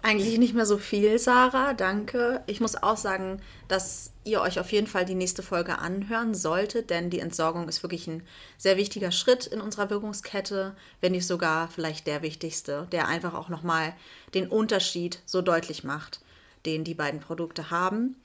Eigentlich 0.03 0.39
nicht 0.39 0.55
mehr 0.55 0.65
so 0.65 0.79
viel, 0.79 1.19
Sarah. 1.19 1.73
Danke. 1.73 2.41
Ich 2.47 2.59
muss 2.59 2.75
auch 2.75 2.97
sagen, 2.97 3.39
dass 3.67 4.11
ihr 4.23 4.41
euch 4.41 4.59
auf 4.59 4.71
jeden 4.71 4.87
Fall 4.87 5.05
die 5.05 5.15
nächste 5.15 5.43
Folge 5.43 5.77
anhören 5.77 6.33
solltet, 6.33 6.89
denn 6.89 7.11
die 7.11 7.19
Entsorgung 7.19 7.69
ist 7.69 7.83
wirklich 7.83 8.07
ein 8.07 8.23
sehr 8.57 8.77
wichtiger 8.77 9.11
Schritt 9.11 9.45
in 9.45 9.61
unserer 9.61 9.91
Wirkungskette, 9.91 10.75
wenn 11.01 11.11
nicht 11.11 11.27
sogar 11.27 11.67
vielleicht 11.67 12.07
der 12.07 12.23
wichtigste, 12.23 12.87
der 12.91 13.07
einfach 13.07 13.35
auch 13.35 13.49
nochmal 13.49 13.93
den 14.33 14.47
Unterschied 14.47 15.19
so 15.25 15.43
deutlich 15.43 15.83
macht, 15.83 16.19
den 16.65 16.83
die 16.83 16.93
beiden 16.93 17.19
Produkte 17.19 17.71
haben. 17.71 18.15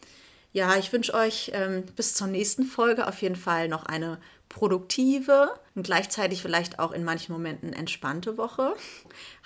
Ja, 0.53 0.77
ich 0.77 0.93
wünsche 0.93 1.13
euch 1.15 1.51
ähm, 1.55 1.85
bis 1.97 2.15
zur 2.15 2.29
nächsten 2.29 2.65
Folge 2.65 3.07
auf 3.07 3.21
jeden 3.21 3.37
Fall 3.37 3.69
noch 3.69 3.85
eine 3.85 4.19
produktive 4.49 5.51
und 5.75 5.83
gleichzeitig 5.83 6.41
vielleicht 6.41 6.79
auch 6.79 6.93
in 6.93 7.05
manchen 7.05 7.33
Momenten 7.33 7.73
entspannte 7.73 8.39
Woche. 8.39 8.75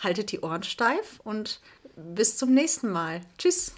Haltet 0.02 0.30
die 0.30 0.40
Ohren 0.40 0.62
steif 0.62 1.20
und 1.24 1.60
bis 1.96 2.36
zum 2.36 2.54
nächsten 2.54 2.90
Mal. 2.90 3.22
Tschüss. 3.38 3.74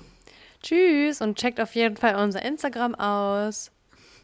Tschüss 0.63 1.21
und 1.21 1.39
checkt 1.39 1.61
auf 1.61 1.75
jeden 1.75 1.97
Fall 1.97 2.17
unser 2.17 2.43
Instagram 2.43 2.95
aus. 2.95 3.71